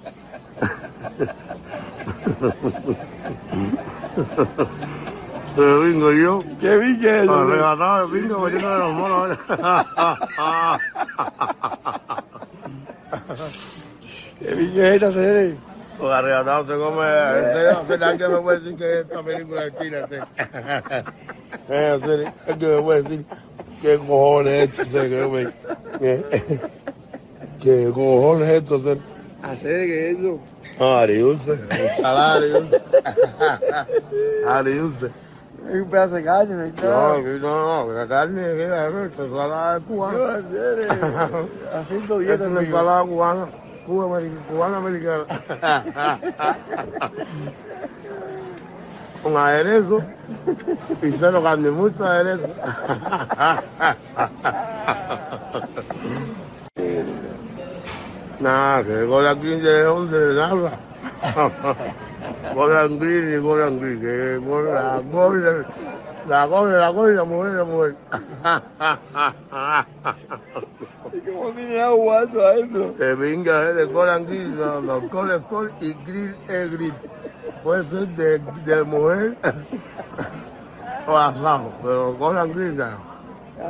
[5.55, 6.39] Pero bingo yo.
[6.61, 7.29] ¿Qué que es?
[7.29, 9.37] Arrebatado de pingo metiendo de los monos.
[14.39, 15.68] ¿Qué vi que es esta serie?
[16.01, 17.05] Los arrebatados se come.
[17.07, 19.97] En serio, en serio, ¿alguien me puede decir que esta película es china?
[20.07, 20.15] sí?
[21.71, 23.25] Eh, En serio, ¿alguien me puede decir
[23.81, 24.81] qué cojones es esto?
[24.81, 26.59] en serio, que yo me- eh?
[27.59, 28.75] ¿Qué cojones es esto?
[28.75, 29.03] en serio?
[29.43, 30.39] ¿Hacer qué es eso?
[30.79, 32.81] No, ariulce, ensalada ariulce.
[34.47, 35.05] Ariulce.
[35.07, 37.17] Es un pedazo de carne, ¿no?
[37.17, 40.17] No, que no, no, la carne, mira, esta ensalada es ¿Qué cubana.
[40.17, 40.79] va a hacer?
[40.79, 41.47] eh?
[41.73, 42.61] Haciendo Esta dieta, es una amigo.
[42.77, 43.47] ensalada cubana,
[43.89, 45.25] cuba cubana americana.
[49.23, 50.01] Con aderezo
[51.17, 52.47] cero carne, mucho aderezo.
[58.39, 60.79] Nada, que Golan Green de dónde narra.
[62.55, 65.65] Golan Green y Golan Green, que Golan- la Golan,
[66.29, 67.95] la Golan, la Golan, la mujer, la mujer.
[71.13, 72.91] ¿Y cómo tiene agua eso adentro?
[72.91, 76.93] De venga, eh, de Golan Green, no, no, col es col y grill es grill.
[77.63, 79.35] Puede ser de, de mujer
[81.07, 83.09] o asado, pero Golan Green no.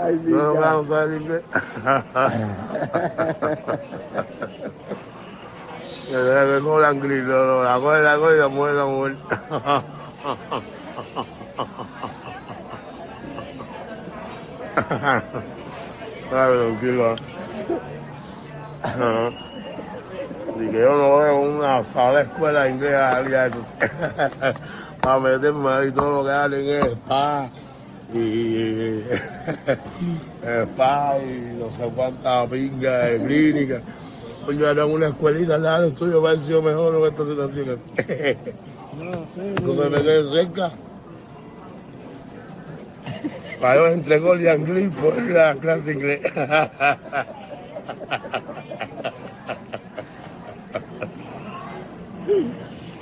[0.04, 1.44] Ay, No lo vamos a saber inglés.
[6.10, 8.86] Que de Golan Green, no, no, la cosa es la cosa y la mujer la
[8.86, 9.16] mujer.
[18.84, 19.32] Ajá.
[20.60, 23.58] Y que yo no veo una sala escuela allá eso.
[25.02, 27.50] Para meterme ahí todo lo que hablen es spa
[28.14, 29.02] y
[30.44, 33.82] spa y no sé cuántas pingas de clínica.
[34.46, 37.80] Coño, era una escuelita al lado del estudio, me ha sido mejor en esta situación.
[38.98, 39.50] No sé.
[39.50, 40.72] Entonces me quedé cerca.
[43.62, 46.22] Para yo entre gol y anglés por la clase de inglés.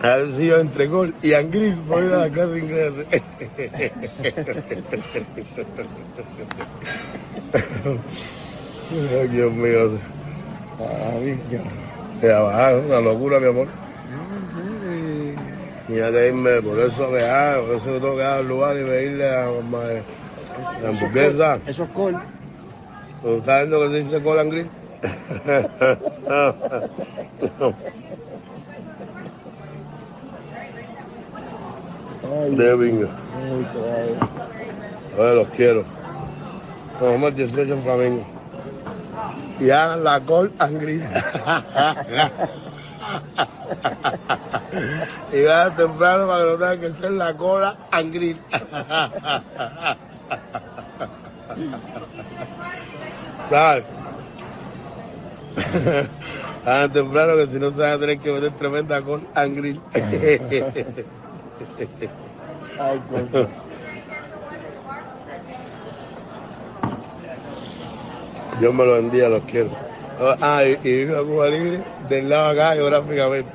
[0.01, 2.93] A ver si yo entre gol y anglés por la clase de inglés.
[9.21, 9.99] Ay, Dios mío.
[12.23, 13.67] Va, es una locura, mi amor.
[15.85, 18.83] Tenía que irme, por eso que ah, por eso que tengo que dar lugar y
[18.83, 19.83] pedirle a mamá
[20.81, 21.59] la hamburguesa.
[21.65, 22.17] Eso es col.
[23.21, 24.69] ¿Tú estás viendo que se dice Colan Grill?
[32.23, 33.07] Ay, De bingo.
[35.17, 35.83] ver, los quiero.
[36.99, 38.25] Nos el 18 en Flamengo.
[39.59, 41.03] Y hagan la call and grill.
[45.33, 48.37] y vayan temprano para que no tengan que hacer la cola and grill.
[53.49, 53.83] ¿Sabes?
[56.65, 59.81] Hagan temprano que si no se van a tener que meter tremenda call and grill.
[62.79, 63.47] Ay, coño.
[68.59, 69.69] Dios me lo bendiga, los quiero.
[70.41, 73.51] Ah, y, y vivo a Cuba Libre del lado acá geográficamente.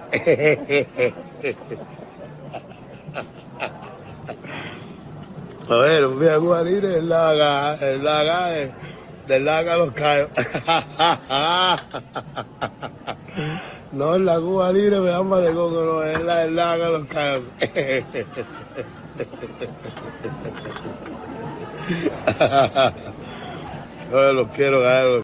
[5.68, 8.72] A ver, un a Cuba del lado acá, del lado acá, eh,
[9.28, 10.28] del acá los callos.
[13.92, 17.06] No es la Cuba Libre, me llama de coco, no, es la del acá los
[17.06, 17.42] callos.
[24.12, 25.20] Oye, los quiero, gallo.